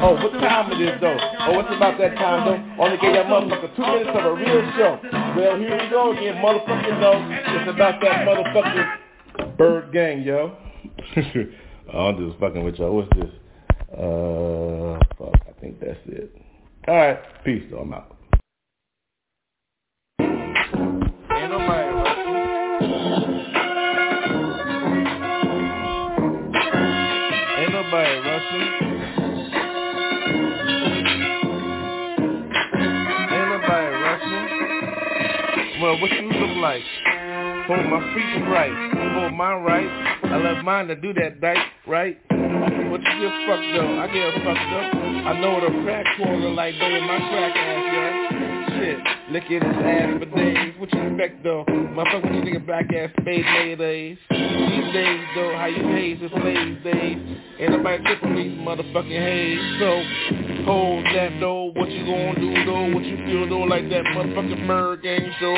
[0.04, 1.17] Oh, what time it is though?
[1.48, 2.84] Oh, it's about that time though.
[2.84, 5.00] Only gave that motherfucker two minutes of a real show.
[5.38, 7.22] Well, here we go again, motherfucking though.
[7.55, 10.55] It's about that motherfucking ByrdGang, yo.
[11.93, 12.95] I'm just fucking with y'all.
[12.95, 13.32] What's this?
[13.91, 15.36] Uh, fuck.
[15.47, 16.36] I think that's it.
[16.88, 17.20] All right.
[17.43, 17.80] Peace, though.
[17.80, 18.16] I'm out.
[20.20, 21.87] Ain't nobody
[27.88, 28.68] Nobody rushing.
[33.32, 34.46] Ain't nobody rushing.
[35.82, 36.84] Well, what you look like?
[37.68, 38.76] Hold my freaking right.
[39.16, 39.88] Hold mine right.
[40.24, 42.20] I love mine to do that right, right?
[42.92, 43.88] What you just fucked up?
[43.88, 44.96] I get fucked up.
[45.24, 47.76] I know what a crack corner like baby, my crack ass.
[49.30, 50.73] Licking his ass for days.
[50.80, 51.65] What you expect though?
[51.67, 54.17] Motherfucker, you nigga black ass spade mayonnaise.
[54.30, 57.17] These days though, how you haze is slave days.
[57.59, 59.80] Ain't nobody tripping these motherfucking haze.
[59.84, 61.73] So hold that though.
[61.75, 62.88] What you gonna do though?
[62.95, 63.67] What you feel though?
[63.67, 65.57] Like that motherfucking ByrdGang show.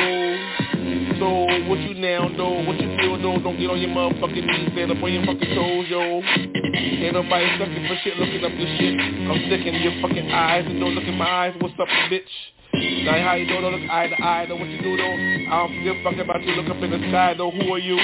[1.20, 2.66] So what you now though?
[2.66, 3.38] What you feel though?
[3.38, 4.72] Don't get on your motherfucking knees.
[4.72, 6.22] Stand up on your fucking toes, yo.
[6.74, 8.98] Ain't nobody sucking for shit, looking up this shit.
[8.98, 11.54] I'm sticking in your fucking eyes and don't look in my eyes.
[11.60, 12.26] What's up, bitch?
[12.80, 15.16] Now how you know, don't look eye to eye, know what you do though?
[15.52, 17.78] I don't give a fuck about you, look up in the sky though, who are
[17.78, 18.00] you?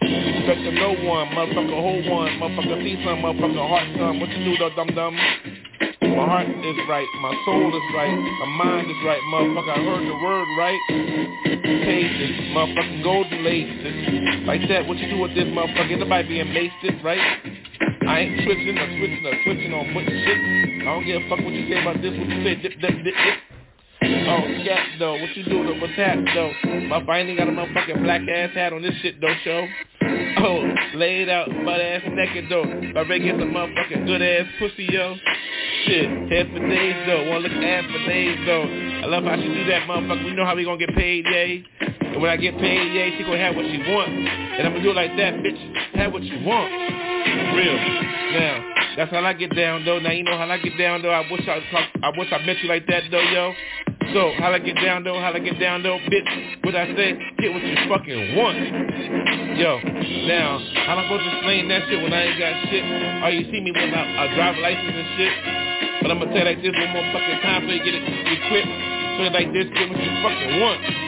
[0.00, 4.56] Respecting no one, motherfucker, hold one, motherfucker, see some, motherfucker, heart some, what you do
[4.56, 5.12] though, dum dum?
[6.16, 10.04] My heart is right, my soul is right, my mind is right, motherfucker, I heard
[10.08, 10.82] the word right.
[11.44, 14.46] It, motherfucking golden laces.
[14.48, 17.20] Like that, what you do with this motherfucker, nobody being wasted, right?
[18.08, 20.80] I ain't switching or switching or switching on putting shit.
[20.80, 23.04] I don't give a fuck what you say about this, what you say, dip, dip,
[23.04, 23.57] dip, dip.
[24.00, 26.52] Oh, scat though, what you do though, what's that though?
[26.86, 29.66] My ain't got a motherfucking black ass hat on this shit though, show.
[30.40, 30.62] Oh,
[30.94, 32.62] laid out, butt ass naked though.
[32.62, 35.16] I ready get some motherfucking good ass pussy, yo.
[35.84, 38.62] Shit, head for days though, wanna look ass for days though.
[38.62, 40.24] I love how she do that, motherfucker.
[40.24, 41.64] We know how we gonna get paid, yay.
[41.80, 44.10] And when I get paid, yay, she gonna have what she want.
[44.10, 45.96] And I'm gonna do it like that, bitch.
[45.96, 46.70] Have what you want.
[46.70, 47.76] Real.
[48.38, 49.98] Now, that's how I get down though.
[49.98, 51.10] Now you know how I get down though.
[51.10, 51.62] I wish I
[52.02, 53.54] I wish I met you like that though, yo.
[54.14, 56.64] So, how I get down though, how I get down though, bitch.
[56.64, 58.56] What I say, get what you fucking want.
[59.60, 59.80] Yo,
[60.24, 60.56] now,
[60.88, 62.84] how am I supposed to explain that shit when I ain't got shit?
[63.20, 65.34] Or you see me with a, a uh, driver license and shit?
[66.00, 68.04] But I'm gonna tell you like this one more fucking time so you get it
[68.06, 68.72] equipped.
[69.20, 71.07] So like this, get what you fucking want.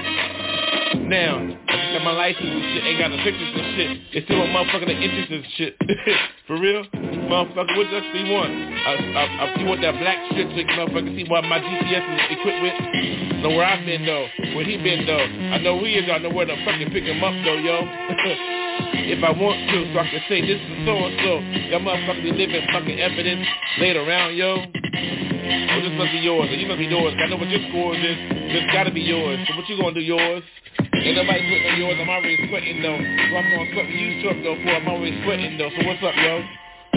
[1.11, 3.91] Now, got my license and shit, ain't got the pictures and shit.
[4.15, 5.75] It's still a motherfucker the inches and shit.
[6.47, 6.87] For real?
[7.27, 8.55] Motherfucker, what does he want?
[8.55, 12.63] I, I, I, want that black shit so motherfucker see what my GPS is equipped
[12.63, 13.43] with?
[13.43, 15.27] Know where I've been though, where he been though.
[15.51, 17.83] I know he is, I know where to fucking pick him up though, yo.
[19.11, 21.43] if I want to, so I can say this is so and so.
[21.75, 23.51] That motherfucker be living fucking evidence
[23.83, 24.63] laid around, yo.
[24.63, 27.19] Well, this must be yours, or you must be yours.
[27.19, 28.40] I know what your scores is.
[28.51, 29.39] This gotta be yours.
[29.47, 30.43] So what you gonna do, yours?
[30.79, 31.97] Ain't nobody sweating yours.
[32.03, 32.99] I'm already sweating though.
[32.99, 35.71] So I'm gonna sweat you truck though, for I'm already sweating though.
[35.71, 36.43] So what's up, yo?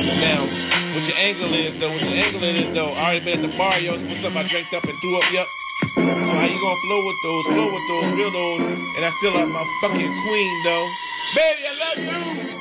[0.02, 3.46] Now, what your angle is though, what your angle is though, I already been at
[3.46, 3.94] the bar, yo.
[3.94, 4.34] So what's up?
[4.34, 5.46] I drank up and threw up, yep.
[5.94, 8.62] So how you gonna flow with those, flow with those, real those,
[8.98, 10.90] and I still like my fucking queen though.
[11.38, 12.54] Baby, I love you.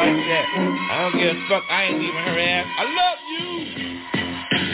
[0.00, 0.46] Like that.
[0.48, 1.64] I don't give a fuck.
[1.68, 2.66] I ain't leaving her ass.
[2.72, 4.27] I love you.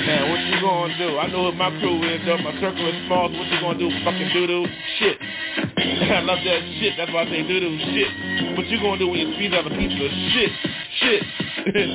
[0.05, 1.17] Man, what you gonna do?
[1.17, 2.37] I know what my crew is, though.
[2.37, 3.89] My circle is small, so what you gonna do?
[4.05, 4.69] Fucking doo-doo?
[5.01, 5.17] Shit.
[6.13, 6.93] I love that shit.
[7.01, 7.73] That's why I say doo-doo.
[7.89, 8.13] Shit.
[8.53, 10.53] What you gonna do when you squeeze out a piece of shit?
[11.01, 11.25] Shit.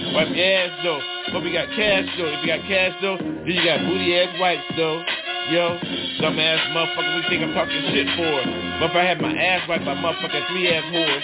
[0.17, 0.97] Wipe your ass, though.
[1.33, 2.33] But we got cash, though.
[2.33, 5.05] If you got cash, though, then you got booty-ass wipes, though.
[5.53, 5.77] Yo,
[6.17, 8.41] dumbass motherfucker, we think I'm talking shit for.
[8.81, 11.21] But if I had my ass wiped by motherfucking three-ass whores.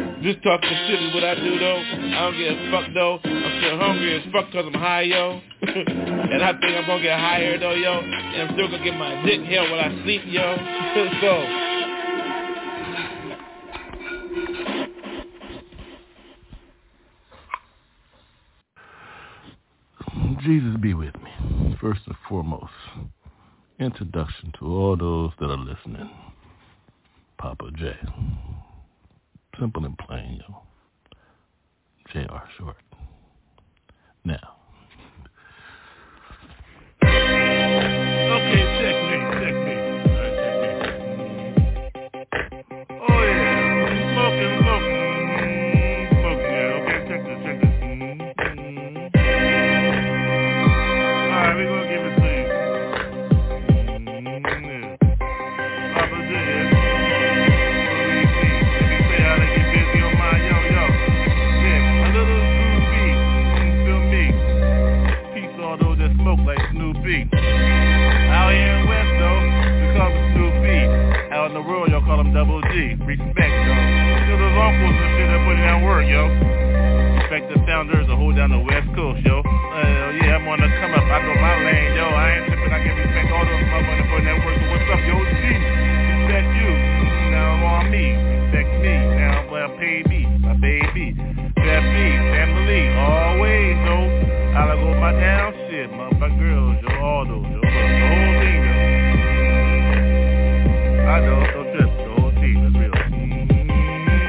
[0.24, 1.76] Just talking shit is what I do though.
[1.76, 3.20] I don't give a fuck though.
[3.22, 5.38] I'm still hungry as fuck cause I'm high, yo.
[5.60, 7.92] and I think I'm gonna get higher though, yo.
[7.92, 10.56] And I'm still gonna get my dick held while I sleep, yo.
[11.20, 11.60] so.
[20.40, 21.76] Jesus be with me.
[21.82, 22.72] First and foremost,
[23.78, 26.08] introduction to all those that are listening.
[27.36, 27.94] Papa J.
[29.58, 30.62] Simple and plain, yo.
[32.12, 32.48] J.R.
[32.58, 32.76] Short.
[34.24, 34.63] Now.
[67.04, 69.40] Like Out here in West though,
[69.76, 70.80] we call him Snoopy.
[71.36, 72.96] Out in the world, y'all call him Double G.
[72.96, 73.84] Respect though.
[74.24, 76.32] To those uncles and shit that put in that work, yo.
[77.20, 79.44] Respect the founders that hold down the West Coast, yo.
[79.44, 81.04] Uh, yeah, I'm on the come up.
[81.04, 82.08] I know my lane, yo.
[82.08, 82.72] I ain't tripping.
[82.72, 84.56] I can respect all those motherfuckers that put in that work.
[84.56, 85.16] So what's up, yo?
[85.20, 85.44] G.
[85.44, 86.72] Respect you.
[87.36, 88.16] Now I'm on me.
[88.16, 88.94] Respect me.
[89.20, 91.12] Now well, pay me, my baby.
[91.52, 93.98] Family, always, yo.
[94.56, 95.53] I go my down
[95.84, 97.60] shit, motherfucker girls, yo, all those, yo.
[97.60, 98.72] The whole thing, yo.
[101.04, 102.92] I know, no trip, the whole team, that's real.
[102.92, 103.44] Mm,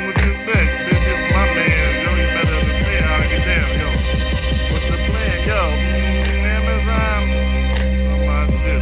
[0.05, 0.69] what you expect?
[0.85, 2.09] This is my man, yo.
[2.19, 3.87] You better understand how to get down, yo.
[4.75, 5.61] What's the plan, yo?
[5.63, 7.23] Mm, Amazon,
[8.11, 8.81] on my shit.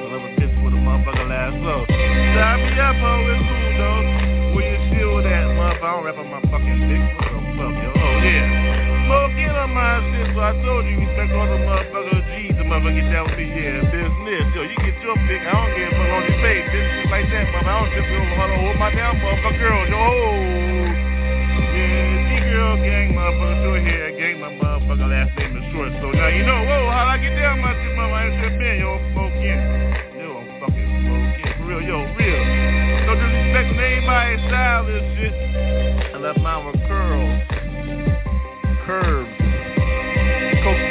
[0.00, 1.84] Whatever fits with a motherfucker last low.
[1.84, 4.56] Stop me up, ho, it's cool, though.
[4.56, 5.84] Where you chill at, motherfucker?
[5.84, 7.04] I don't rap on my fucking dick.
[7.20, 7.81] What the
[10.42, 13.78] I told you, respect all the motherfuckers G's, the motherfucker get down with me, yeah,
[13.94, 14.42] business.
[14.58, 17.30] Yo, you get your pick, I don't give a fuck on your face, business like
[17.30, 17.70] that, motherfucker.
[17.70, 20.02] I don't just go hold, hold my down, motherfucker, girl, yo.
[21.78, 26.26] Yeah, G-girl gang, motherfucker, still here, gang, my motherfucker last name is short, so now
[26.26, 29.62] you know, whoa, how I get down my shit, motherfucker, I ain't tripping, yo, smoking.
[30.18, 32.42] Yo, I'm fucking smoking, for real, yo, real.
[33.06, 35.34] No disrespect to anybody's style, this shit.
[36.10, 37.62] I left mine with curls
[38.86, 39.21] curves,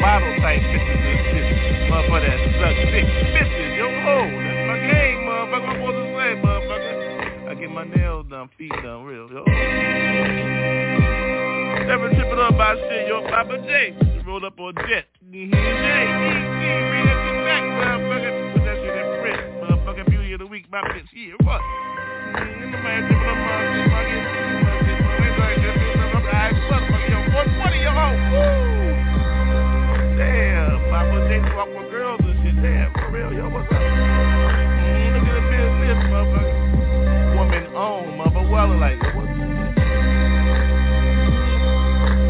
[0.01, 1.45] Bottle type bitches and shit.
[1.85, 5.69] Motherfucker that suck dick bitches, yo ho, that's my game, motherfucker.
[5.69, 6.93] I'm supposed to say, motherfucker.
[7.45, 9.45] I get my nails done, feet done, real, yo.
[11.85, 13.21] never tripping on my shit, yo.
[13.29, 13.93] Papa J,
[14.25, 15.05] rolled up on jet.
[15.21, 15.53] Mm-hmm.
[15.53, 15.61] J, D,
[16.89, 18.57] bring that shit back, motherfucker.
[18.57, 20.09] Put that shit in print, motherfucker.
[20.09, 21.13] Beauty of the week, my bitch.
[21.13, 21.61] Yeah, what?
[21.61, 22.73] Mm-hmm.
[22.73, 24.23] Man, tripping on my shit, my shit.
[25.21, 26.25] Wait, like, just do something.
[26.25, 27.19] I motherfucker, yo.
[27.37, 28.65] 120, yo.
[28.65, 28.70] Woo!
[30.31, 32.55] Damn, Papa J walk with girls and shit.
[32.63, 33.49] Damn, for real, yo.
[33.51, 33.83] What's up?
[33.83, 37.35] Mm, look at the business, motherfucker.
[37.35, 38.47] Woman owned, motherfucker.
[38.47, 39.31] Well, like, what's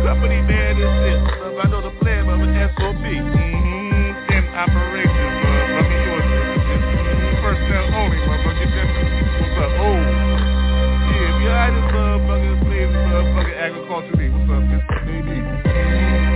[0.02, 1.20] company man and shit.
[1.45, 3.06] Love, I know the plan an SOB.
[3.06, 4.34] Mm-hmm.
[4.34, 5.97] In operation, motherfucker.
[6.02, 7.45] Yours mm-hmm.
[7.45, 8.66] First down only, motherfucker.
[9.45, 9.78] What's up?
[9.78, 10.02] Oh.
[11.06, 14.18] Yeah, behind this motherfucker, slaves, motherfucker, agriculture.
[14.18, 15.06] What's up, Mr.
[15.06, 16.31] Baby?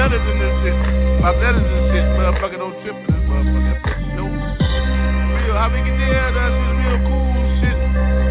[0.00, 0.16] Mm-hmm.
[0.16, 0.76] Letters in this shit.
[1.20, 2.56] My letters and shit, motherfucker.
[2.56, 4.16] Don't trip for this motherfucker.
[4.16, 4.24] Yo.
[4.24, 6.32] Real, how we get there?
[6.32, 7.28] That shit real cool
[7.60, 7.76] shit.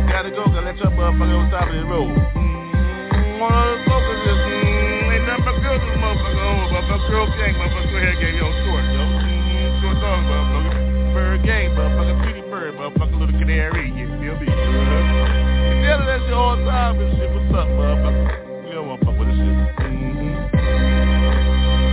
[0.09, 2.09] Gotta go, gotta let your motherfucker on top of the road.
[2.09, 3.37] Mm-hmm.
[3.37, 7.05] One of those focus is, mm, ain't nothing but girls this motherfucker over, motherfucker.
[7.05, 8.01] Girl gang, motherfucker.
[8.01, 9.03] Hair gang, yo, short, yo.
[9.05, 9.85] Mm-hmm.
[9.85, 10.73] Short dog, motherfucker.
[11.13, 12.17] ByrdGang, motherfucker.
[12.25, 13.13] Pretty bird, motherfucker.
[13.13, 14.49] Little canary, you feel me?
[14.49, 15.69] Uh-huh.
[15.69, 17.29] You tell that shit all time and shit.
[17.29, 18.65] What's up, motherfucker?
[18.65, 19.53] You don't want to fuck with this shit.
[19.85, 20.58] Mm-hmm.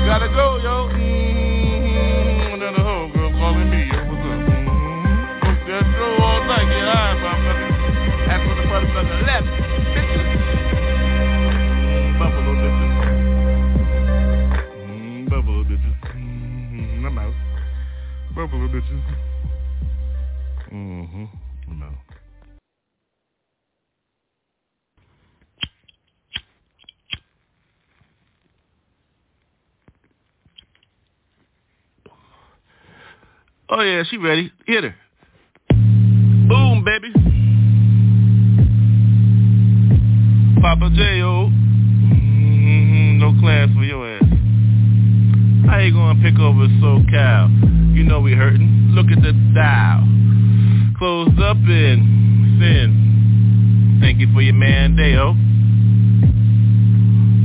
[0.07, 0.87] Gotta go, yo.
[0.95, 2.55] Mm-hmm.
[2.55, 3.99] Another homegirl calling me, yo.
[4.07, 4.39] What's up?
[4.39, 5.43] Mm-hmm.
[5.43, 5.83] Smoke that
[6.23, 7.69] all night, get high, motherfucker.
[8.31, 9.51] That's what the motherfucker left.
[9.99, 10.31] Bitches.
[12.21, 12.95] Buffalo bitches.
[14.87, 15.99] Mm, Buffalo bitches.
[16.15, 17.35] Mm, I'm out.
[18.33, 19.03] Buffalo bitches.
[20.73, 21.27] Mm-hmm.
[21.69, 22.07] I'm out.
[33.69, 34.53] Oh yeah, she ready.
[34.65, 34.95] Hit her.
[35.71, 37.13] Boom, baby.
[40.61, 41.51] Papa J.O.
[41.51, 44.23] Mm-hmm, no class for your ass.
[45.69, 47.97] How you gonna pick over SoCal?
[47.97, 48.91] You know we hurting.
[48.91, 50.07] Look at the dial.
[50.97, 53.99] Closed up in sin.
[54.01, 55.17] Thank you for your mandate,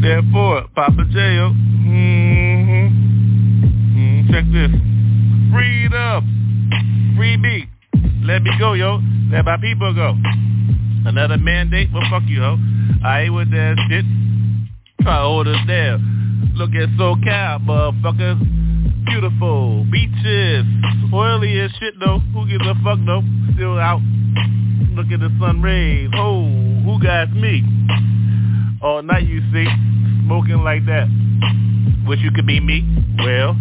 [0.03, 1.49] Therefore, Papa J.O.
[1.81, 2.87] Mm-hmm.
[3.97, 4.90] Mm, check this.
[5.51, 7.13] Freedom.
[7.17, 7.67] Free me.
[8.23, 8.99] Let me go, yo.
[9.31, 10.15] Let my people go.
[11.05, 11.89] Another mandate?
[11.93, 12.57] Well, fuck you, ho.
[13.03, 14.05] I ain't with that shit.
[15.01, 16.53] Try to hold us down.
[16.55, 18.39] Look at SoCal, motherfuckers.
[19.05, 19.85] Beautiful.
[19.91, 20.65] Beaches.
[21.13, 22.19] Oily as shit, though.
[22.33, 23.23] Who gives a fuck, though?
[23.55, 24.01] Still out.
[24.95, 26.09] Look at the sun rays.
[26.13, 26.45] Oh,
[26.85, 27.63] who got me?
[28.81, 29.65] All night, you see.
[30.25, 31.07] Smoking like that.
[32.05, 32.85] Wish you could be me.
[33.19, 33.55] Well,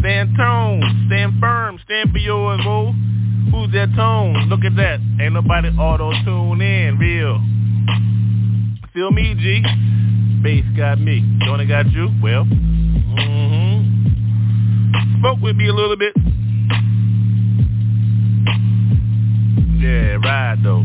[0.00, 0.82] stand tone.
[1.06, 1.78] Stand firm.
[1.84, 2.92] Stand for yours, whoa.
[3.50, 4.48] Who's that tone?
[4.48, 5.00] Look at that.
[5.20, 6.98] Ain't nobody auto-tune in.
[6.98, 7.40] Real.
[8.92, 9.62] Feel me, G?
[10.42, 11.22] Bass got me.
[11.46, 12.10] Don't it got you?
[12.22, 13.78] Well, mm-hmm.
[15.20, 16.14] Spoke with me a little bit.
[19.78, 20.84] Yeah, ride though.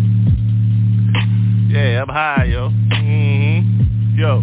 [1.70, 2.70] Yeah, I'm high, yo.
[2.70, 4.20] Mm-hmm.
[4.20, 4.42] Yo,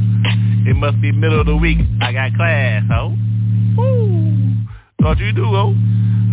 [0.69, 1.79] it must be middle of the week.
[2.01, 3.17] I got class, ho.
[3.77, 4.40] Woo.
[5.01, 5.75] Thought you do, ho.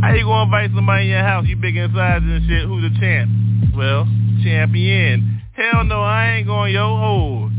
[0.02, 1.46] How you gonna invite somebody in your house?
[1.48, 2.66] You big in size and shit.
[2.68, 3.32] Who's the champ?
[3.76, 4.06] Well,
[4.44, 5.42] champion.
[5.54, 6.84] Hell no, I ain't going, yo.
[6.84, 7.50] Oh,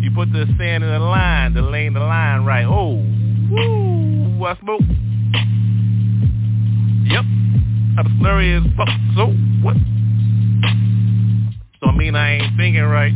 [0.00, 2.66] you put the sand in the line, to lane the line right.
[2.66, 2.96] Oh,
[3.50, 4.82] woo, I smoke.
[7.08, 7.24] Yep,
[7.98, 8.88] I'm slurry as fuck.
[9.16, 9.76] So what?
[11.80, 13.12] Don't mean I ain't thinking right.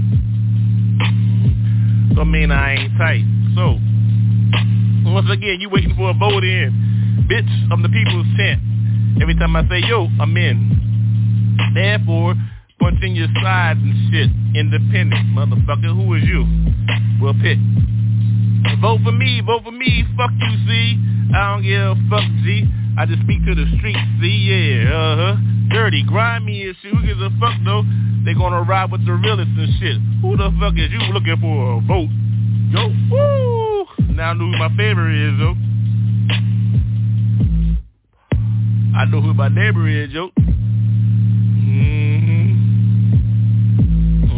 [2.16, 3.24] Don't mean I ain't tight.
[3.54, 3.78] So,
[5.12, 6.91] once again, you waiting for a vote in.
[7.28, 8.60] Bitch, I'm the people's champ.
[9.20, 11.72] Every time I say yo, I'm in.
[11.74, 12.34] Therefore,
[12.80, 14.30] punching your sides and shit.
[14.56, 15.94] Independent, motherfucker.
[15.94, 16.44] Who is you?
[17.20, 17.58] Well, pick.
[18.80, 20.04] Vote for me, vote for me.
[20.16, 20.98] Fuck you, see.
[21.34, 22.68] I don't give a fuck, G.
[22.98, 25.36] I just speak to the streets, see, yeah, uh-huh.
[25.72, 26.92] Dirty, grimy and shit.
[26.92, 27.82] Who gives a fuck, though?
[28.24, 29.96] They gonna ride with the realest and shit.
[30.20, 32.12] Who the fuck is you looking for a vote?
[32.70, 33.86] Yo, woo!
[34.14, 35.56] Now I know who my favorite is, though.
[38.94, 40.28] I know who my neighbor is, yo.
[40.36, 40.52] Mm-hmm.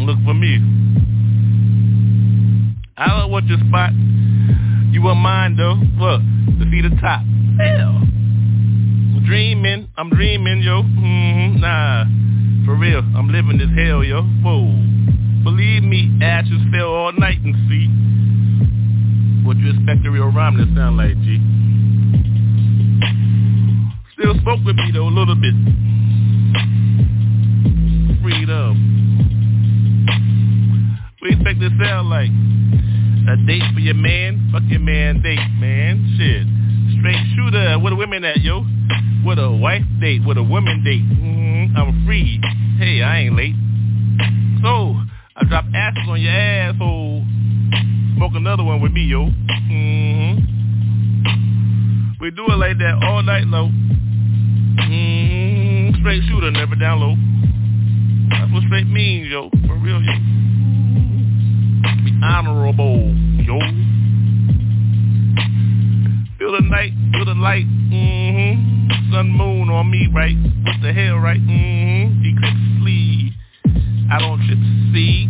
[0.05, 0.61] Look for me.
[2.97, 3.91] I don't want your spot.
[4.91, 5.73] You want mine, though.
[5.99, 7.19] Look, to see the top.
[7.59, 7.99] Hell.
[7.99, 9.89] I'm dreaming.
[9.97, 10.83] I'm dreaming, yo.
[10.83, 11.59] Mm-hmm.
[11.59, 12.05] Nah.
[12.65, 12.99] For real.
[12.99, 14.23] I'm living this hell, yo.
[14.23, 14.71] Whoa.
[15.43, 17.89] Believe me, ashes fell all night and see.
[19.45, 21.39] What you expect a real rhyme to sound like, G?
[24.17, 25.53] Still smoke with me though a little bit.
[28.23, 28.71] Freedom.
[31.21, 32.31] We expect this sound like
[33.27, 36.15] a date for your man, fuck your man date, man.
[36.15, 36.47] Shit.
[36.99, 38.63] Straight shooter, where the women at, yo?
[39.25, 41.03] With a wife date, with a woman date.
[41.03, 42.39] Mm-hmm, I'm free.
[42.79, 43.55] Hey, I ain't late.
[44.63, 44.95] So,
[45.35, 47.25] I drop asses on your asshole.
[48.15, 49.25] Smoke another one with me, yo.
[49.25, 50.39] Mm-hmm.
[52.21, 53.69] We do it like that all night low.
[54.77, 55.99] Mm-hmm.
[56.01, 57.15] Straight shooter, never down low.
[58.29, 59.49] That's what straight means, yo.
[59.67, 60.13] For real, yo.
[62.03, 63.13] Be honorable,
[63.43, 63.59] yo.
[66.37, 69.11] Feel the night, feel the light, mm-hmm.
[69.11, 70.35] Sun, moon on me, right?
[70.35, 71.39] What the hell, right?
[71.39, 72.25] Mm-hmm.
[72.25, 73.33] Eclipse sleeve.
[74.11, 74.59] I don't trip
[74.93, 75.27] see.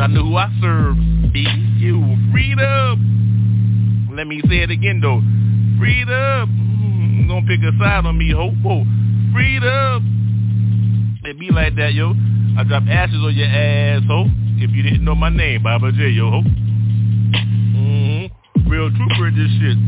[0.00, 0.96] I know who I serve.
[1.32, 1.42] Be
[1.78, 2.16] you.
[2.32, 4.10] Freedom.
[4.14, 5.20] Let me say it again, though.
[5.78, 6.57] Freedom.
[7.28, 8.34] Mm, don't pick a side on me.
[8.34, 8.50] Oh,
[9.32, 11.20] freedom.
[11.24, 12.14] It be like that, yo.
[12.58, 14.26] I drop ashes on your ass, ho.
[14.56, 16.42] If you didn't know my name, Baba J, yo, ho.
[17.76, 18.68] Mm-hmm.
[18.68, 19.78] Real trooper in this shit.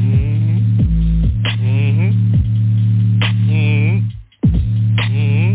[0.00, 0.58] Mm-hmm.
[1.64, 2.10] Mm-hmm.
[3.50, 3.98] Mm-hmm.
[5.00, 5.54] Mm-hmm.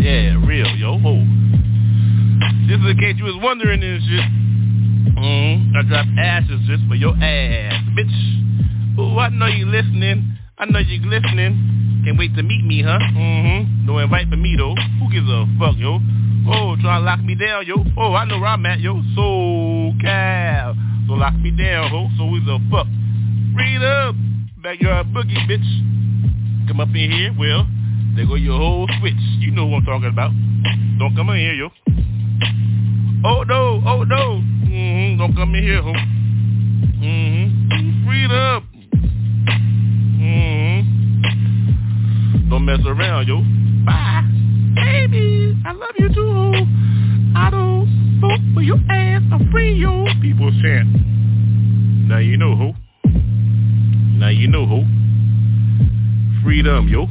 [0.00, 1.24] Yeah, real, yo, ho.
[2.66, 4.24] Just in case you was wondering this shit.
[5.14, 5.76] Mm-hmm.
[5.76, 8.03] I drop ashes just for your ass, bitch.
[9.14, 10.38] Ooh, I know you listening.
[10.58, 12.02] I know you listening.
[12.04, 12.98] Can't wait to meet me, huh?
[12.98, 13.86] Mm-hmm.
[13.86, 14.74] No invite for me, though.
[14.74, 16.00] Who gives a fuck, yo?
[16.48, 17.76] Oh, try to lock me down, yo.
[17.96, 19.00] Oh, I know where I'm at, yo.
[19.14, 20.74] So cal.
[21.06, 22.08] So lock me down, ho.
[22.18, 22.88] So who's a fuck?
[23.54, 24.16] Read up.
[24.60, 26.66] Backyard boogie, bitch.
[26.66, 27.68] Come up in here, well,
[28.16, 29.14] there go your whole switch.
[29.38, 30.32] You know what I'm talking about.
[30.98, 31.68] Don't come in here, yo.
[33.24, 33.80] Oh, no.
[33.86, 34.42] Oh, no.
[34.66, 35.18] Mm-hmm.
[35.18, 35.92] Don't come in here, ho.
[36.98, 38.08] Mm-hmm.
[38.08, 38.30] Read
[42.54, 43.42] Don't mess around, yo.
[43.84, 44.22] Bye.
[44.76, 46.52] Baby, I love you too.
[47.34, 49.22] I don't vote for your ass.
[49.32, 50.04] I'm free, yo.
[50.22, 50.86] People chant.
[52.08, 52.72] Now you know who.
[54.20, 54.84] Now you know who.
[56.44, 57.06] Freedom, yo.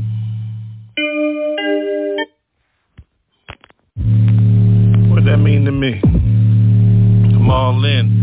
[5.09, 5.99] What does that mean to me?
[6.05, 8.22] I'm all in.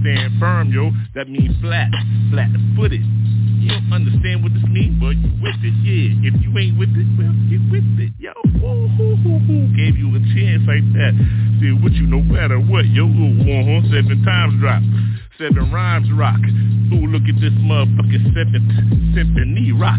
[0.00, 0.90] Stand firm, yo.
[1.14, 1.90] That means flat,
[2.30, 3.02] flat-footed.
[3.66, 6.30] You don't understand what this means, but you with it, yeah.
[6.30, 8.30] If you ain't with it, well, get with it, yo.
[8.62, 9.66] Ooh, hoo, hoo, hoo.
[9.74, 11.10] Gave you a chance like that.
[11.58, 13.10] See what you no matter what, yo.
[13.10, 13.90] Ooh, uh-huh.
[13.90, 14.86] Seven times drop.
[15.34, 16.38] Seven rhymes rock.
[16.94, 18.70] Ooh, look at this motherfucking seventh
[19.18, 19.98] symphony rock.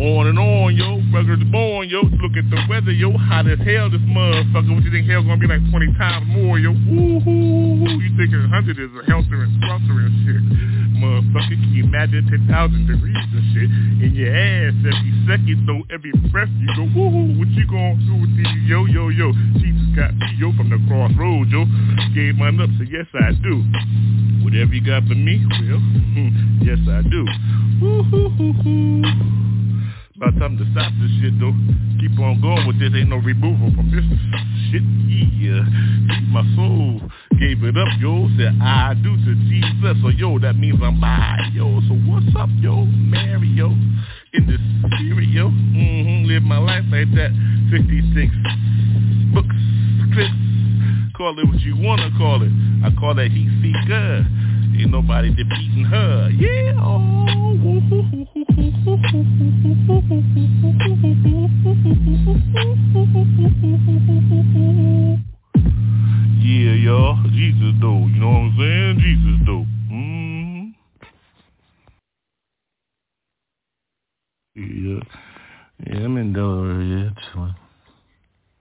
[0.00, 1.04] On and on, yo.
[1.12, 2.08] Records born, yo.
[2.16, 3.12] Look at the weather, yo.
[3.12, 4.72] Hot as hell, this motherfucker.
[4.72, 6.72] What you think hell gonna be like 20 times more, yo?
[6.72, 7.92] Ooh, hoo, hoo.
[8.00, 10.42] You think 100 is a helter and skelter and shit.
[11.02, 16.12] Motherfucker, can you imagine 10,000 degrees and shit in your ass every second, though, every
[16.30, 19.32] breath you go, woo, what you gonna do with these, yo, yo, yo?
[19.58, 21.66] Jesus got me, yo, from the crossroads, yo.
[22.14, 23.62] Gave mine up, so yes, I do.
[24.44, 25.82] Whatever you got for me, well,
[26.62, 27.26] yes, I do.
[27.82, 29.61] Woo-hoo-hoo-hoo.
[30.42, 31.54] Time to stop this shit, though.
[32.02, 32.90] Keep on going with this.
[32.98, 34.02] Ain't no removal from this
[34.74, 34.82] shit.
[35.38, 35.62] Yeah.
[36.34, 36.98] My soul
[37.38, 38.26] gave it up, yo.
[38.34, 40.02] Said I do to Jesus.
[40.02, 41.78] So, yo, that means I'm by, yo.
[41.86, 42.82] So, what's up, yo?
[42.90, 43.70] Mario.
[44.34, 45.46] In the stereo.
[45.46, 46.26] Mm-hmm.
[46.26, 47.30] Live my life like that.
[47.70, 48.34] 56
[49.30, 49.46] books,
[50.10, 50.42] clips.
[51.14, 52.50] Call it what you want to call it.
[52.82, 54.26] I call that heat seeker.
[54.74, 56.30] Ain't nobody defeating her.
[56.34, 56.82] Yeah.
[56.82, 58.41] Oh.
[66.42, 67.16] Yeah, y'all.
[67.30, 67.92] Jesus do.
[68.12, 68.98] You know what I'm saying?
[69.00, 69.64] Jesus do.
[69.90, 70.64] Mm-hmm.
[74.54, 75.02] Yeah.
[75.86, 77.10] Yeah, I'm in Delaware, yeah.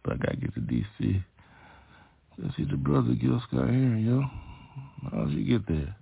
[0.04, 1.24] But I gotta get to D.C.
[2.38, 4.24] Let's see the brother Gil Scott Heron, yo.
[5.12, 5.96] How'd you get there?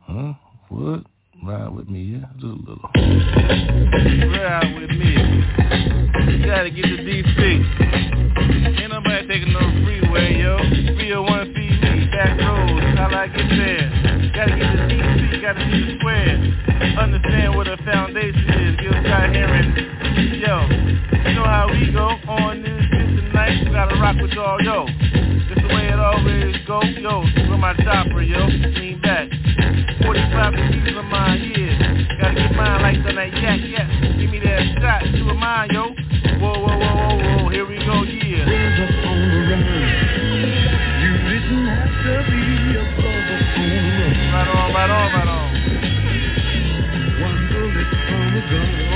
[0.00, 0.32] Huh?
[0.70, 1.04] What?
[1.42, 2.26] Ride with me, yeah?
[2.36, 2.90] Just a little.
[2.94, 5.12] Ride with me.
[6.32, 7.40] You gotta get to DC.
[8.80, 10.56] Ain't nobody taking no freeway, yo.
[10.96, 14.30] 301 see me, back roads, how I get there.
[14.34, 16.38] Gotta get to DC, gotta see the square.
[16.98, 19.74] Understand what a foundation is, Gil Scott Heron.
[20.38, 20.68] Yo,
[21.28, 23.03] you know how we go on this
[23.34, 24.86] We gotta rock with y'all, yo.
[24.86, 27.22] This the way it always go, yo.
[27.50, 28.46] With my chopper, yo.
[28.46, 29.28] Lean back.
[30.06, 32.22] 45 degrees of mine, yeah.
[32.22, 33.90] Gotta get mine like the night, yak, yak.
[34.20, 35.90] Give me that shot, you a mine, yo.
[36.38, 37.48] Whoa, whoa, whoa, whoa, whoa.
[37.50, 38.46] Here we go, yeah.
[44.30, 45.54] Right on, right on, right on.
[47.18, 48.93] Hold it down,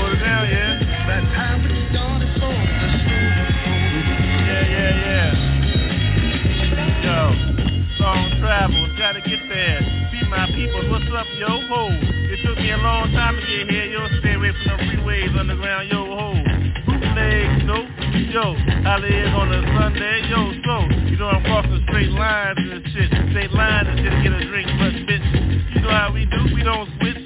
[11.69, 11.87] yo.
[12.33, 14.07] It took me a long time to get here, yo.
[14.19, 16.33] Stay away from the freeways, underground, yo, ho.
[16.85, 17.85] Bootlegs, no,
[18.33, 18.57] yo.
[18.89, 23.09] I live on a Sunday, yo, so you know I'm crossing straight lines and shit.
[23.31, 25.27] Straight lines and shit to get a drink, but bitch,
[25.75, 27.21] you know how we do, we don't switch.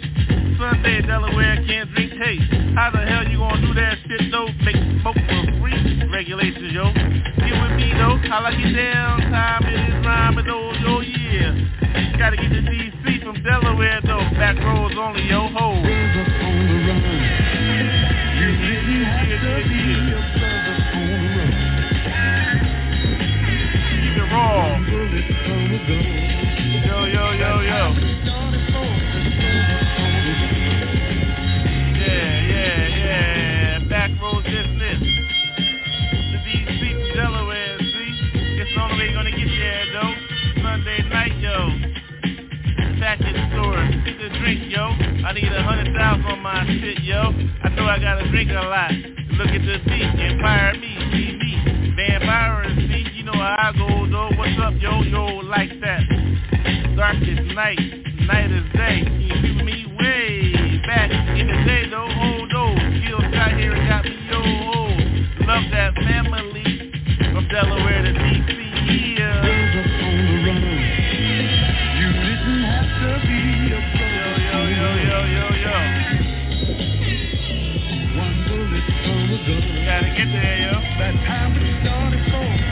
[0.59, 2.51] Sunday, Delaware can't drink taste.
[2.75, 4.47] How the hell you gonna do that shit though?
[4.63, 5.79] Make smoke for free?
[6.11, 6.91] Regulations, yo.
[6.93, 8.19] Get with me though.
[8.27, 9.19] I like it down?
[9.31, 11.73] Time it is rhyming though, yo, yeah.
[12.17, 14.12] Gotta get to DC from Delaware though.
[14.43, 15.71] Back roads only, yo, ho.
[15.71, 15.93] Yeah,
[18.59, 19.39] yeah, yeah.
[24.01, 24.83] Keep it raw.
[26.83, 27.81] Yo, yo, yo, yo.
[31.95, 33.79] Yeah, yeah, yeah.
[33.87, 34.99] Back road business.
[36.33, 38.11] The DC from Delaware, see?
[38.59, 40.12] It's the only gonna get there, though.
[43.03, 43.83] Back in the store.
[44.07, 44.79] Get the drink, yo.
[45.27, 47.35] I need a hundred thousand on my shit, yo.
[47.61, 48.95] I know I gotta drink a lot.
[49.35, 51.91] Look at the beat, Empire me, see me.
[51.99, 54.31] Vampire see, you know how I go, though.
[54.39, 55.99] What's up, yo, yo, like that.
[56.95, 57.83] Dark is night,
[58.23, 59.03] night is day.
[59.03, 62.07] You see me way back in the day, though?
[62.07, 62.73] Oh, no.
[63.03, 65.43] Gil Scott Heron got me, yo, oh.
[65.43, 66.87] Love that family
[67.35, 69.62] from Delaware to DC, yeah.
[81.21, 82.62] Delaware to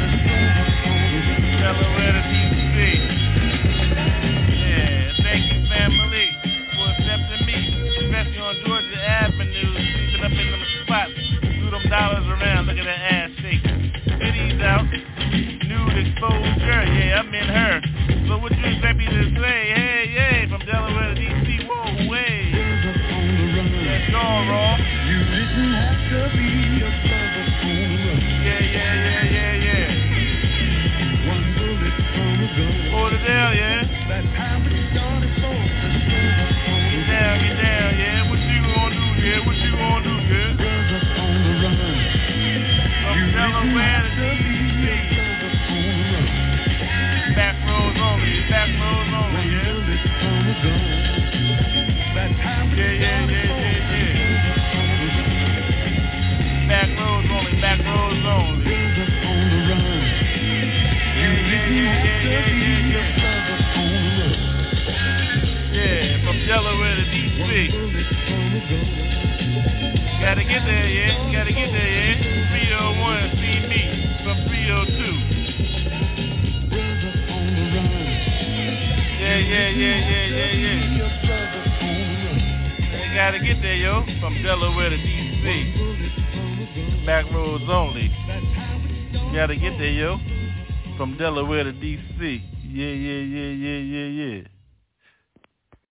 [91.82, 92.42] DC.
[92.64, 92.91] Yeah.